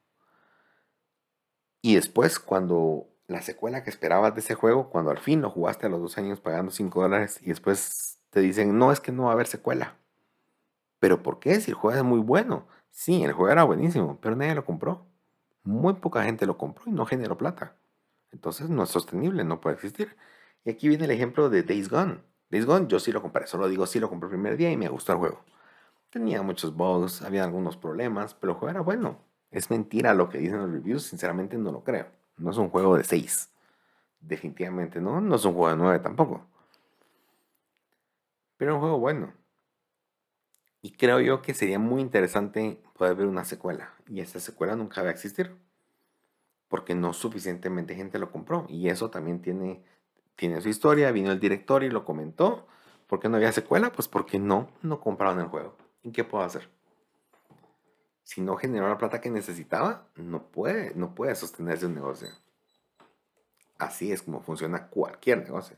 [1.82, 5.84] Y después, cuando la secuela que esperabas de ese juego, cuando al fin lo jugaste
[5.84, 9.24] a los dos años pagando 5 dólares y después te dicen, no, es que no
[9.24, 9.98] va a haber secuela.
[10.98, 11.60] ¿Pero por qué?
[11.60, 12.66] Si el juego es muy bueno.
[12.90, 15.06] Sí, el juego era buenísimo, pero nadie lo compró.
[15.62, 17.76] Muy poca gente lo compró y no generó plata.
[18.32, 20.16] Entonces no es sostenible, no puede existir.
[20.64, 22.22] Y aquí viene el ejemplo de Days Gone.
[22.54, 24.88] Days yo sí lo compré, solo digo sí lo compré el primer día y me
[24.88, 25.44] gustó el juego.
[26.10, 29.18] Tenía muchos bugs, había algunos problemas, pero el juego era bueno.
[29.50, 32.06] Es mentira lo que dicen los reviews, sinceramente no lo creo.
[32.36, 33.50] No es un juego de 6.
[34.20, 36.46] Definitivamente no, no es un juego de 9 tampoco.
[38.56, 39.32] Pero un juego bueno.
[40.80, 43.94] Y creo yo que sería muy interesante poder ver una secuela.
[44.08, 45.56] Y esa secuela nunca va a existir.
[46.68, 48.66] Porque no suficientemente gente lo compró.
[48.68, 49.82] Y eso también tiene,
[50.36, 51.12] tiene su historia.
[51.12, 52.66] Vino el director y lo comentó.
[53.06, 53.92] ¿Por qué no había secuela?
[53.92, 55.76] Pues porque no, no compraron el juego.
[56.02, 56.68] ¿Y qué puedo hacer?
[58.22, 62.28] Si no generó la plata que necesitaba, no puede, no puede sostenerse un negocio.
[63.78, 65.76] Así es como funciona cualquier negocio.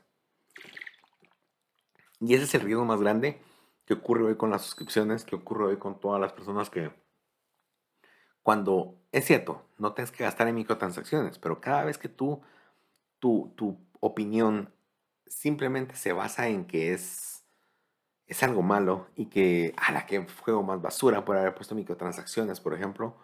[2.20, 3.40] Y ese es el riesgo más grande
[3.86, 5.24] ¿Qué ocurre hoy con las suscripciones?
[5.24, 6.90] ¿Qué ocurre hoy con todas las personas que...
[8.42, 12.42] Cuando es cierto, no tienes que gastar en microtransacciones, pero cada vez que tú,
[13.18, 14.72] tu, tu opinión
[15.26, 17.44] simplemente se basa en que es,
[18.26, 22.61] es algo malo y que, a la que juego más basura por haber puesto microtransacciones,
[22.61, 23.16] por ejemplo,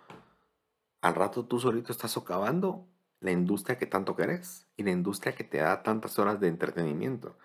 [1.01, 2.87] al rato tú solito estás socavando
[3.21, 7.37] la industria que tanto querés y la industria que te da tantas horas de entretenimiento.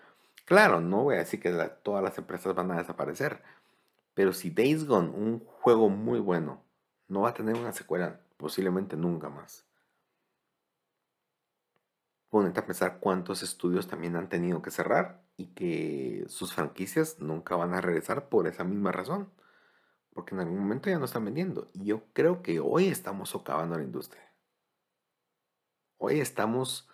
[0.44, 1.50] Claro, no voy a decir que
[1.82, 3.42] todas las empresas van a desaparecer,
[4.14, 6.62] pero si Days Gone, un juego muy bueno,
[7.06, 9.67] no va a tener una secuela, posiblemente nunca más.
[12.30, 17.56] Ponete a pensar cuántos estudios también han tenido que cerrar y que sus franquicias nunca
[17.56, 19.30] van a regresar por esa misma razón.
[20.12, 21.68] Porque en algún momento ya no están vendiendo.
[21.72, 24.22] Y yo creo que hoy estamos socavando la industria.
[25.96, 26.88] Hoy estamos...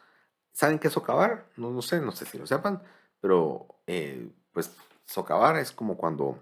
[0.53, 1.51] ¿Saben qué es socavar?
[1.57, 2.83] No, no sé, no sé si lo sepan
[3.25, 4.71] pero, eh, pues,
[5.07, 6.39] socavar es como cuando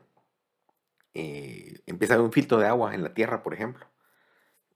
[1.15, 3.87] eh, empieza a haber un filtro de agua en la tierra, por ejemplo.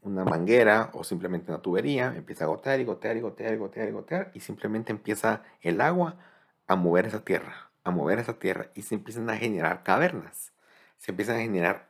[0.06, 3.88] Una manguera o simplemente una tubería empieza a gotear y gotear y gotear y gotear
[3.88, 6.14] y gotear y simplemente empieza el agua
[6.68, 10.52] a mover esa tierra, a mover esa tierra y se empiezan a generar cavernas.
[10.98, 11.88] Se empiezan a generar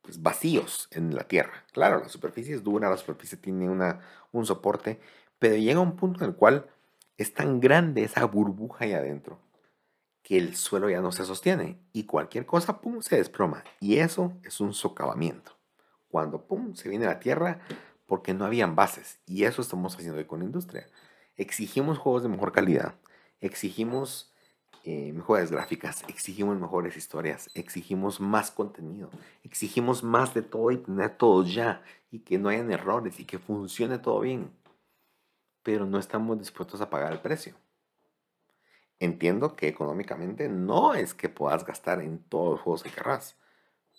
[0.00, 1.52] pues, vacíos en la tierra.
[1.72, 4.00] Claro, la superficie es dura, la superficie tiene una,
[4.32, 4.98] un soporte,
[5.38, 6.66] pero llega un punto en el cual
[7.16, 9.38] es tan grande esa burbuja ahí adentro
[10.24, 13.62] que el suelo ya no se sostiene y cualquier cosa, pum, se desploma.
[13.78, 15.61] Y eso es un socavamiento.
[16.12, 17.60] Cuando, pum, se viene la tierra
[18.06, 19.18] porque no habían bases.
[19.24, 20.86] Y eso estamos haciendo hoy con la industria.
[21.36, 22.96] Exigimos juegos de mejor calidad,
[23.40, 24.34] exigimos
[24.84, 29.08] eh, mejores gráficas, exigimos mejores historias, exigimos más contenido,
[29.42, 33.38] exigimos más de todo y tener todo ya y que no hayan errores y que
[33.38, 34.50] funcione todo bien.
[35.62, 37.56] Pero no estamos dispuestos a pagar el precio.
[39.00, 43.38] Entiendo que económicamente no es que puedas gastar en todos los juegos que querrás.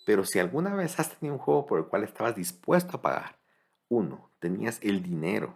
[0.04, 3.38] Pero si alguna vez has tenido un juego por el cual estabas dispuesto a pagar,
[3.88, 5.54] uno, tenías el dinero,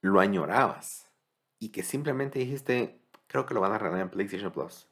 [0.00, 1.10] lo añorabas
[1.58, 4.88] y que simplemente dijiste, creo que lo van a regalar en PlayStation Plus,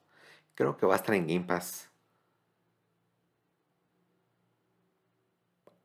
[0.55, 1.91] creo que va a estar en Game Pass.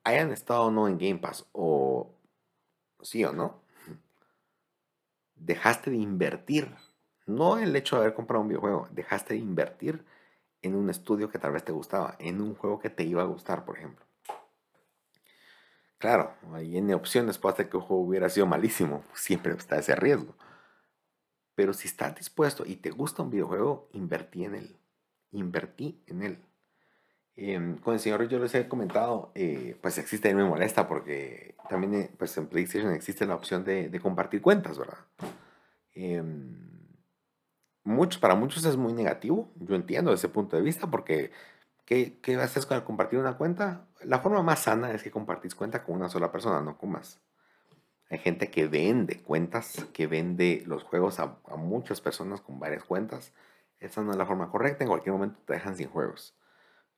[0.03, 2.11] Hayan estado o no en Game Pass, o
[3.02, 3.61] sí o no,
[5.35, 6.76] dejaste de invertir.
[7.27, 10.03] No el hecho de haber comprado un videojuego, dejaste de invertir
[10.62, 13.26] en un estudio que tal vez te gustaba, en un juego que te iba a
[13.26, 14.06] gustar, por ejemplo.
[15.98, 19.96] Claro, hay N opciones, puede ser que el juego hubiera sido malísimo, siempre está ese
[19.96, 20.36] riesgo.
[21.54, 24.80] Pero si estás dispuesto y te gusta un videojuego, invertí en él.
[25.32, 26.40] Invertí en él.
[27.36, 31.56] Em, con el señor yo les he comentado, eh, pues existe y me molesta porque
[31.70, 34.98] también eh, pues en PlayStation existe la opción de, de compartir cuentas, ¿verdad?
[35.94, 36.70] Em,
[37.84, 39.52] muchos, para muchos es muy negativo.
[39.56, 41.32] Yo entiendo ese punto de vista porque
[41.86, 43.88] ¿qué, qué haces con compartir una cuenta?
[44.03, 47.20] La forma más sana es que compartís cuenta con una sola persona, no con más.
[48.10, 52.84] Hay gente que vende cuentas, que vende los juegos a, a muchas personas con varias
[52.84, 53.34] cuentas.
[53.80, 54.84] Esa no es la forma correcta.
[54.84, 56.36] En cualquier momento te dejan sin juegos.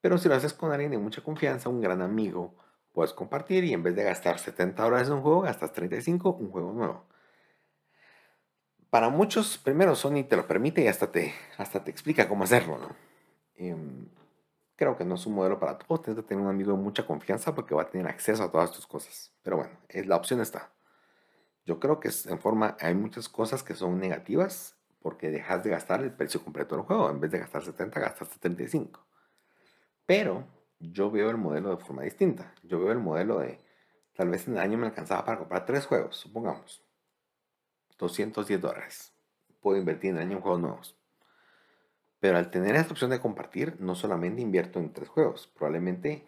[0.01, 2.55] Pero si lo haces con alguien de mucha confianza, un gran amigo,
[2.91, 6.51] puedes compartir y en vez de gastar 70 horas en un juego, gastas 35, un
[6.51, 7.05] juego nuevo.
[8.93, 12.77] Para muchos, primero Sony te lo permite y hasta te, hasta te explica cómo hacerlo.
[12.77, 12.95] ¿no?
[13.55, 14.07] Em,
[14.75, 16.03] creo que no es un modelo para todos.
[16.03, 18.71] Tienes que tener un amigo de mucha confianza porque va a tener acceso a todas
[18.71, 19.33] tus cosas.
[19.41, 20.75] Pero bueno, es, la opción está.
[21.65, 26.03] Yo creo que en forma hay muchas cosas que son negativas porque dejas de gastar
[26.03, 27.09] el precio completo del juego.
[27.09, 29.03] En vez de gastar 70, gastas 75.
[30.05, 30.45] Pero
[30.77, 32.53] yo veo el modelo de forma distinta.
[32.61, 33.59] Yo veo el modelo de
[34.15, 36.83] tal vez en el año me alcanzaba para comprar tres juegos, supongamos.
[37.97, 39.13] 210 dólares.
[39.61, 40.97] Puedo invertir en año en juegos nuevos.
[42.19, 46.25] Pero al tener esta opción de compartir, no solamente invierto en tres juegos, probablemente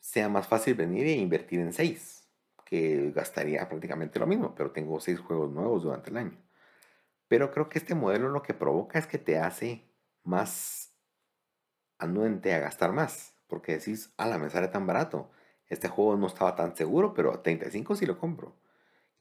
[0.00, 2.26] sea más fácil venir e invertir en seis,
[2.64, 6.38] que gastaría prácticamente lo mismo, pero tengo seis juegos nuevos durante el año.
[7.28, 9.84] Pero creo que este modelo lo que provoca es que te hace
[10.24, 10.96] más
[11.98, 15.30] anuente a gastar más, porque decís, a la me sale tan barato.
[15.66, 18.56] Este juego no estaba tan seguro, pero a 35 sí lo compro.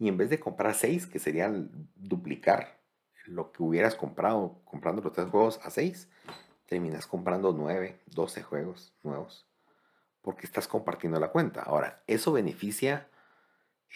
[0.01, 1.53] Y en vez de comprar 6, que sería
[1.95, 2.79] duplicar
[3.27, 6.09] lo que hubieras comprado comprando los tres juegos a 6,
[6.65, 9.47] terminas comprando 9, 12 juegos nuevos.
[10.23, 11.61] Porque estás compartiendo la cuenta.
[11.61, 13.11] Ahora, eso beneficia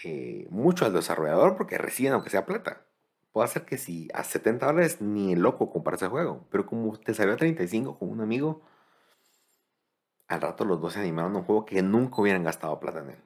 [0.03, 2.85] eh, mucho al desarrollador porque reciben aunque sea plata.
[3.31, 6.45] Puede ser que si a 70 dólares ni el loco compra ese juego.
[6.51, 8.61] Pero como te salió a 35 con un amigo,
[10.27, 13.09] al rato los dos se animaron a un juego que nunca hubieran gastado plata en
[13.09, 13.23] él.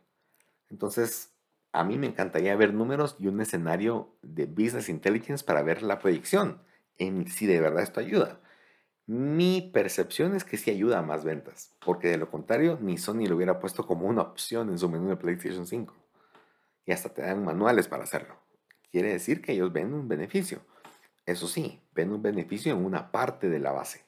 [0.69, 1.33] Entonces,
[1.71, 5.99] a mí me encantaría ver números y un escenario de business intelligence para ver la
[5.99, 6.61] proyección
[6.97, 8.39] en si de verdad esto ayuda.
[9.05, 13.25] Mi percepción es que sí ayuda a más ventas, porque de lo contrario, ni Sony
[13.27, 15.95] lo hubiera puesto como una opción en su menú de PlayStation 5.
[16.85, 18.35] Y hasta te dan manuales para hacerlo.
[18.91, 20.61] Quiere decir que ellos ven un beneficio.
[21.25, 24.05] Eso sí, ven un beneficio en una parte de la base.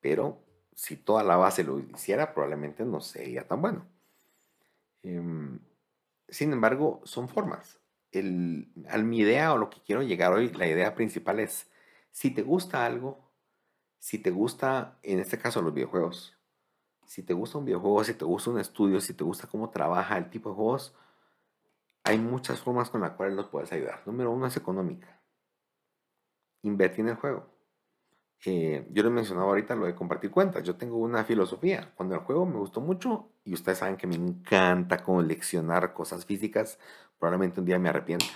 [0.00, 0.44] Pero
[0.74, 3.86] si toda la base lo hiciera, probablemente no sería tan bueno.
[5.02, 5.58] Em,
[6.28, 7.80] sin embargo, son formas.
[8.12, 8.72] El,
[9.04, 11.70] mi idea o lo que quiero llegar hoy, la idea principal es,
[12.10, 13.30] si te gusta algo,
[13.98, 16.36] si te gusta, en este caso los videojuegos,
[17.06, 20.18] si te gusta un videojuego, si te gusta un estudio, si te gusta cómo trabaja
[20.18, 20.94] el tipo de juegos,
[22.04, 24.02] hay muchas formas con las cuales los puedes ayudar.
[24.06, 25.20] Número uno es económica.
[26.62, 27.55] Invertir en el juego.
[28.44, 30.62] Eh, yo les mencionaba ahorita lo de compartir cuentas.
[30.62, 31.92] Yo tengo una filosofía.
[31.96, 36.78] Cuando el juego me gustó mucho, y ustedes saben que me encanta coleccionar cosas físicas,
[37.18, 38.26] probablemente un día me arrepienta.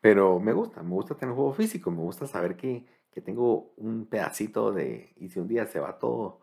[0.00, 3.72] Pero me gusta, me gusta tener un juego físico, me gusta saber que, que tengo
[3.76, 5.12] un pedacito de...
[5.16, 6.40] Y si un día se va todo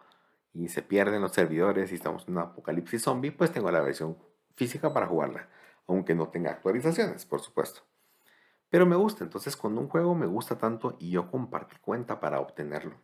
[0.53, 4.17] y se pierden los servidores y estamos en un apocalipsis zombie, pues tengo la versión
[4.55, 5.49] física para jugarla,
[5.87, 7.86] aunque no tenga actualizaciones, por supuesto.
[8.69, 12.39] Pero me gusta, entonces cuando un juego me gusta tanto y yo compartí cuenta para
[12.39, 12.95] obtenerlo.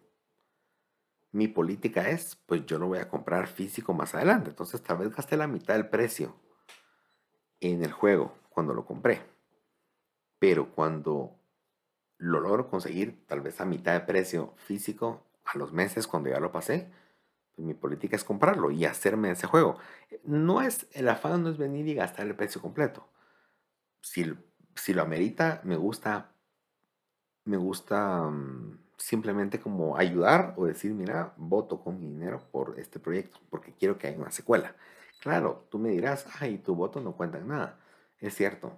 [1.32, 4.52] Mi política es, pues yo lo voy a comprar físico más adelante.
[4.52, 6.36] Entonces tal vez gasté la mitad del precio
[7.60, 9.22] en el juego cuando lo compré.
[10.38, 11.40] Pero cuando
[12.18, 16.40] lo logro conseguir tal vez a mitad de precio físico a los meses cuando ya
[16.40, 16.92] lo pasé,
[17.56, 19.78] pues mi política es comprarlo y hacerme ese juego.
[20.24, 23.08] No es, el afán no es venir y gastar el precio completo.
[24.02, 24.34] Si
[24.76, 26.32] si lo amerita, me gusta,
[27.46, 33.00] me gusta mm, simplemente como ayudar o decir, mira, voto con mi dinero por este
[33.00, 34.76] proyecto, porque quiero que haya una secuela.
[35.22, 37.80] Claro, tú me dirás, ay, tu voto no cuenta en nada.
[38.20, 38.78] Es cierto,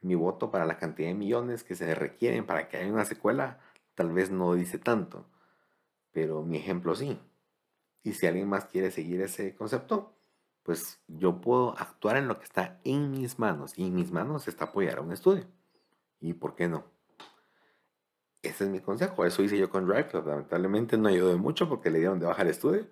[0.00, 3.58] mi voto para la cantidad de millones que se requieren para que haya una secuela
[3.94, 5.26] tal vez no dice tanto,
[6.12, 7.18] pero mi ejemplo sí.
[8.02, 10.17] Y si alguien más quiere seguir ese concepto,
[10.62, 13.72] pues yo puedo actuar en lo que está en mis manos.
[13.76, 15.46] Y en mis manos está apoyar a un estudio.
[16.20, 16.84] ¿Y por qué no?
[18.42, 19.24] Ese es mi consejo.
[19.24, 20.10] Eso hice yo con Drive.
[20.12, 22.86] Lamentablemente no ayudó mucho porque le dieron de baja el estudio.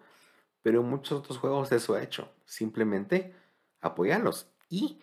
[0.63, 2.33] Pero en muchos otros juegos eso he hecho.
[2.45, 3.35] Simplemente
[3.81, 4.51] apoyarlos.
[4.69, 5.01] Y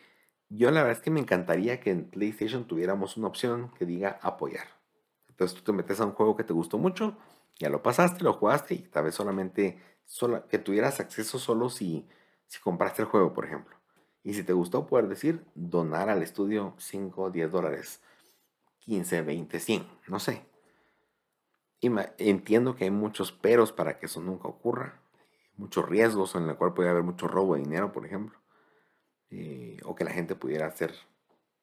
[0.49, 4.19] yo la verdad es que me encantaría que en PlayStation tuviéramos una opción que diga
[4.21, 4.67] apoyar.
[5.29, 7.17] Entonces tú te metes a un juego que te gustó mucho,
[7.59, 9.79] ya lo pasaste, lo jugaste y tal vez solamente
[10.49, 12.07] que tuvieras acceso solo si,
[12.47, 13.75] si compraste el juego, por ejemplo.
[14.23, 18.01] Y si te gustó, poder decir donar al estudio 5, 10 dólares,
[18.79, 20.45] 15, 20, 100, no sé.
[21.79, 25.01] Y entiendo que hay muchos peros para que eso nunca ocurra,
[25.57, 28.39] muchos riesgos en el cual puede haber mucho robo de dinero, por ejemplo.
[29.29, 30.93] Eh, o que la gente pudiera hacer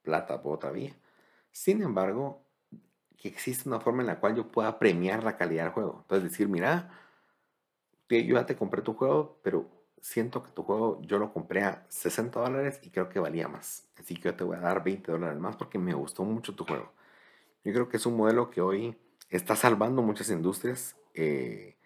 [0.02, 0.94] plata por otra vía.
[1.52, 2.42] Sin embargo,
[3.16, 5.98] que existe una forma en la cual yo pueda premiar la calidad del juego.
[6.02, 6.90] Entonces decir, mira,
[8.08, 9.68] yo ya te compré tu juego, pero
[10.00, 13.88] siento que tu juego yo lo compré a 60 dólares y creo que valía más.
[13.98, 16.64] Así que yo te voy a dar 20 dólares más porque me gustó mucho tu
[16.64, 16.92] juego.
[17.64, 18.96] Yo creo que es un modelo que hoy
[19.28, 20.96] está salvando muchas industrias.
[21.14, 21.76] Eh,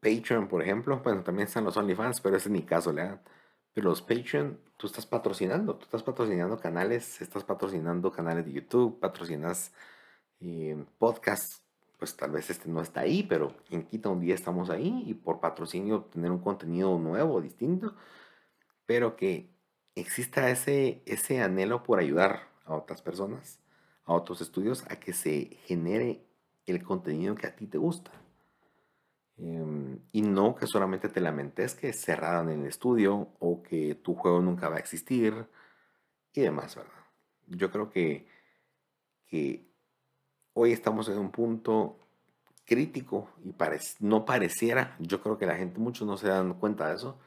[0.00, 3.20] Patreon, por ejemplo, bueno, también están los OnlyFans, pero ese es mi caso, ¿verdad?
[3.72, 8.98] Pero los Patreon, tú estás patrocinando, tú estás patrocinando canales, estás patrocinando canales de YouTube,
[8.98, 9.72] patrocinas
[10.40, 11.62] eh, podcasts,
[12.00, 15.12] pues tal vez este no está ahí, pero en Quita un día estamos ahí y
[15.12, 17.94] por patrocinio tener un contenido nuevo, distinto,
[18.86, 19.50] pero que
[19.94, 23.60] exista ese, ese anhelo por ayudar a otras personas,
[24.06, 26.24] a otros estudios, a que se genere
[26.64, 28.10] el contenido que a ti te gusta.
[29.36, 34.40] Em, y no que solamente te lamentes que cerraron el estudio o que tu juego
[34.40, 35.46] nunca va a existir
[36.32, 36.92] y demás, ¿verdad?
[37.46, 38.26] Yo creo que,
[39.26, 39.69] que
[40.54, 41.96] hoy estamos en un punto
[42.64, 43.54] crítico y
[44.00, 47.18] no pareciera, yo creo que la gente, muchos no se dan cuenta de eso,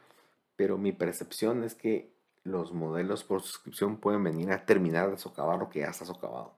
[0.55, 2.13] pero mi percepción es que
[2.43, 6.53] los modelos por suscripción pueden venir a terminar de socavar lo que ya está socavado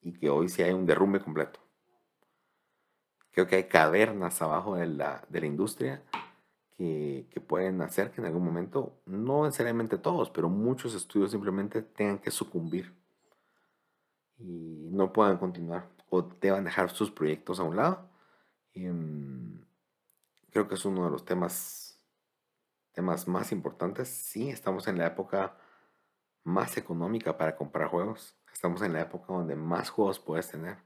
[0.00, 1.60] y que hoy sí hay un derrumbe completo.
[3.30, 6.02] Creo que hay cavernas abajo de la, de la industria
[6.76, 11.82] que, que, pueden hacer que en algún momento, no necesariamente todos, pero muchos estudios simplemente
[11.82, 12.92] tengan que sucumbir
[14.44, 18.08] y no puedan continuar o deban dejar sus proyectos a un lado.
[18.72, 19.64] Y, mm,
[20.50, 21.98] creo que es uno de los temas,
[22.92, 24.08] temas más importantes.
[24.08, 25.56] Sí, estamos en la época
[26.44, 28.36] más económica para comprar juegos.
[28.52, 30.78] Estamos en la época donde más juegos puedes tener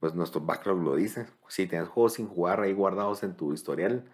[0.00, 1.26] pues nuestro backlog lo dice.
[1.48, 4.10] Si tienes juegos sin jugar ahí guardados en tu historial,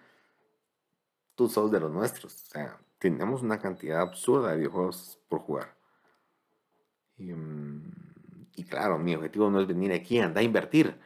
[1.37, 2.35] tú sos de los nuestros.
[2.35, 5.77] O sea, tenemos una cantidad absurda de videojuegos por jugar.
[7.17, 7.33] Y,
[8.63, 10.99] mm, claro, mi objetivo no es venir aquí a andar a invertir.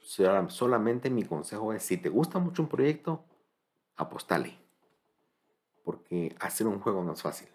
[0.00, 3.24] Solamente mi consejo es, si te gusta mucho un proyecto,
[3.96, 4.58] apostale.
[5.84, 7.48] Porque hacer un juego no es fácil.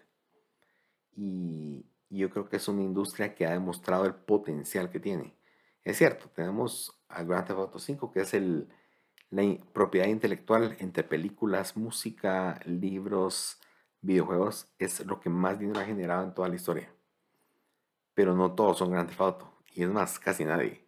[1.16, 5.36] Y yo creo que es una industria que ha demostrado el potencial que tiene
[5.84, 8.34] es cierto, tenemos a Grand Theft Auto 5, que es
[9.30, 13.60] la propiedad intelectual entre películas, música, libros,
[14.00, 16.90] videojuegos, es lo que más dinero ha generado en toda la historia.
[18.14, 19.52] Pero no todos son Grand Theft Auto.
[19.72, 20.84] Y es más, casi nadie.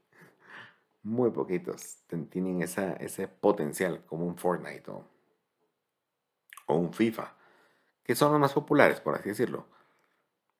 [1.03, 1.99] Muy poquitos
[2.31, 5.05] tienen ese potencial, como un Fortnite o,
[6.67, 7.33] o un FIFA,
[8.03, 9.67] que son los más populares, por así decirlo.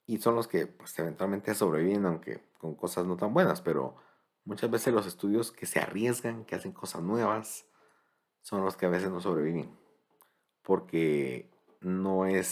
[0.07, 3.97] Y son los que pues, eventualmente sobreviven, aunque con cosas no tan buenas, pero
[4.47, 7.67] Muchas veces los estudios que se arriesgan, que hacen cosas nuevas,
[8.43, 9.77] son los que a veces no sobreviven.
[10.63, 12.47] Porque no es,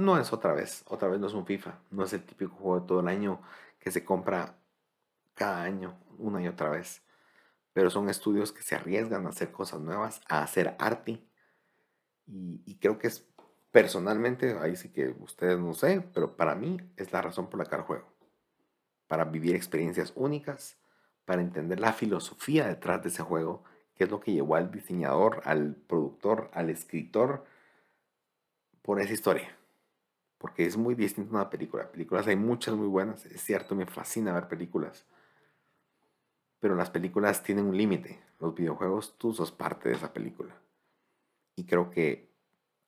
[0.00, 2.80] no es otra vez, otra vez no es un FIFA, no es el típico juego
[2.80, 3.40] de todo el año
[3.78, 4.56] que se compra
[5.34, 7.02] cada año, una y otra vez.
[7.72, 11.24] Pero son estudios que se arriesgan a hacer cosas nuevas, a hacer arte.
[12.26, 13.26] Y, creo que es
[13.70, 17.66] personalmente, ahí sí que ustedes no sé, pero para mí es la razón por la
[17.66, 18.06] que el juego.
[19.06, 20.76] Para vivir experiencias únicas
[21.24, 23.62] para entender la filosofía detrás de ese juego,
[23.94, 27.44] qué es lo que llevó al diseñador, al productor, al escritor
[28.82, 29.59] por esa historia.
[30.40, 31.92] Porque es muy distinto a una película.
[31.92, 35.04] Películas hay muchas muy buenas, es cierto, me fascina ver películas.
[36.60, 38.18] Pero las películas tienen un límite.
[38.38, 40.54] Los videojuegos, tú sos parte de esa película.
[41.56, 42.30] Y creo que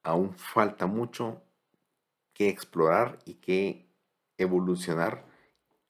[0.03, 1.43] aún falta mucho
[2.33, 3.87] que explorar y que
[4.39, 5.27] evolucionar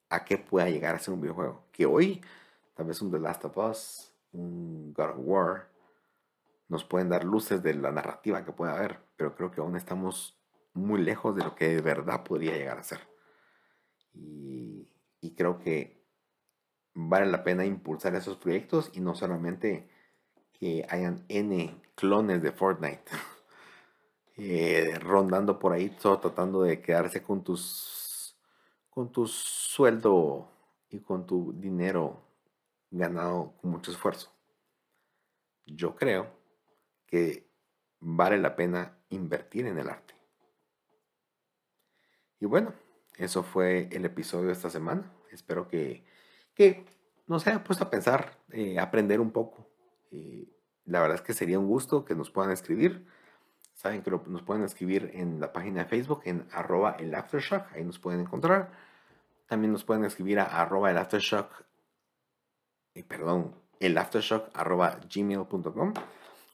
[0.09, 1.63] a qué pueda llegar a ser un videojuego.
[1.71, 2.21] Que hoy
[2.73, 5.69] tal vez un The Last of Us, un God of War,
[6.67, 10.37] nos pueden dar luces de la narrativa que puede haber, pero creo que aún estamos
[10.73, 12.99] muy lejos de lo que de verdad podría llegar a ser.
[14.13, 14.87] Y,
[15.35, 16.05] creo que
[16.93, 19.89] vale la pena impulsar esos proyectos y no solamente
[20.51, 23.11] que hayan N clones de Fortnite
[24.37, 28.37] eh, rondando por ahí, todo tratando de quedarse con tus
[28.91, 30.51] con tu sueldo
[30.89, 32.21] y con tu dinero
[32.91, 34.31] ganado con mucho esfuerzo.
[35.65, 36.27] Yo creo
[37.07, 37.49] que
[37.99, 40.12] vale la pena invertir en el arte.
[42.43, 42.73] Y bueno,
[43.15, 45.09] eso fue el episodio de esta semana.
[45.31, 46.03] Espero que
[46.53, 46.85] que
[47.25, 49.65] nos haya puesto a pensar, eh, aprender un poco.
[50.11, 50.49] Eh,
[50.83, 53.07] la verdad es que sería un gusto que nos puedan escribir.
[53.75, 57.85] Saben que nos pueden escribir en la página de Facebook en arroba el aftershock, ahí
[57.85, 58.71] nos pueden encontrar.
[59.47, 61.49] También nos pueden escribir a arroba el aftershock,
[62.93, 65.93] eh, perdón, el aftershock arroba gmail.com.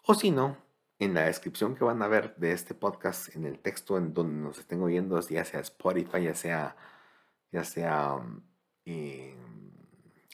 [0.06, 0.56] O si no,
[1.00, 4.36] en la descripción que van a ver de este podcast, en el texto en donde
[4.36, 6.76] nos estén oyendo, ya sea Spotify, ya sea,
[7.52, 8.18] ya sea
[8.86, 9.70] mm,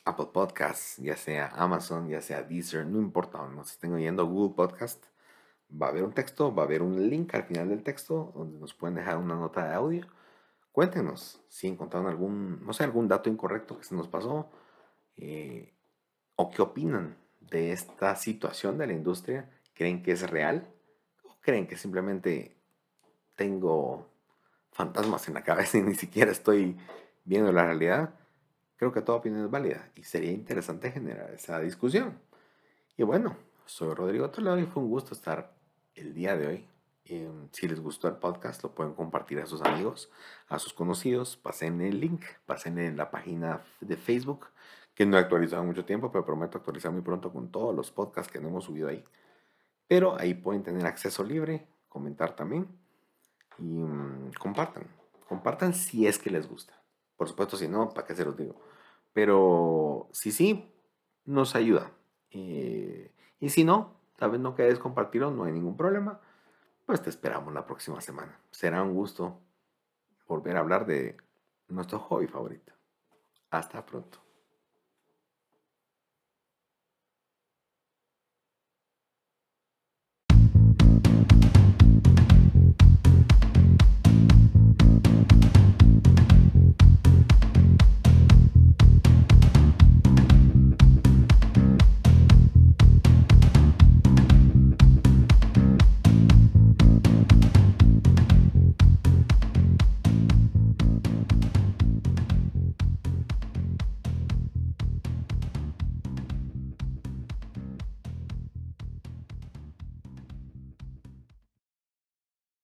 [0.05, 4.55] Apple Podcasts, ya sea Amazon, ya sea Deezer, no importa donde nos estén oyendo, Google
[4.55, 5.05] Podcast,
[5.71, 8.59] va a haber un texto, va a haber un link al final del texto donde
[8.59, 10.07] nos pueden dejar una nota de audio.
[10.71, 14.49] Cuéntenos si encontraron algún, no sé, algún dato incorrecto que se nos pasó
[15.15, 15.73] eh,
[16.35, 19.49] o qué opinan de esta situación de la industria.
[19.75, 20.73] ¿Creen que es real?
[21.23, 22.55] ¿O creen que simplemente
[23.35, 24.09] tengo
[24.71, 26.77] fantasmas en la cabeza y ni siquiera estoy
[27.25, 28.15] viendo la realidad?
[28.77, 32.19] Creo que toda opinión es válida y sería interesante generar esa discusión.
[32.97, 35.53] Y bueno, soy Rodrigo Toledo y fue un gusto estar
[35.93, 36.67] el día de hoy.
[37.03, 40.09] Em, si les gustó el podcast, lo pueden compartir a sus amigos,
[40.47, 41.35] a sus conocidos.
[41.37, 44.47] Pasen el link, pasen en la página de Facebook,
[44.95, 48.31] que no he actualizado mucho tiempo, pero prometo actualizar muy pronto con todos los podcasts
[48.31, 49.03] que no hemos subido ahí.
[49.87, 52.67] Pero ahí pueden tener acceso libre, comentar también
[53.57, 54.87] y mm, compartan.
[55.27, 56.81] Compartan si es que les gusta.
[57.17, 58.55] Por supuesto, si no, ¿para qué se los digo?
[59.13, 60.73] Pero si sí,
[61.25, 61.91] nos ayuda.
[62.31, 66.19] Eh, y si no, tal vez no querés compartirlo, no hay ningún problema.
[66.85, 68.39] Pues te esperamos la próxima semana.
[68.51, 69.39] Será un gusto
[70.27, 71.17] volver a hablar de
[71.67, 72.73] nuestro hobby favorito.
[73.49, 74.24] Hasta pronto.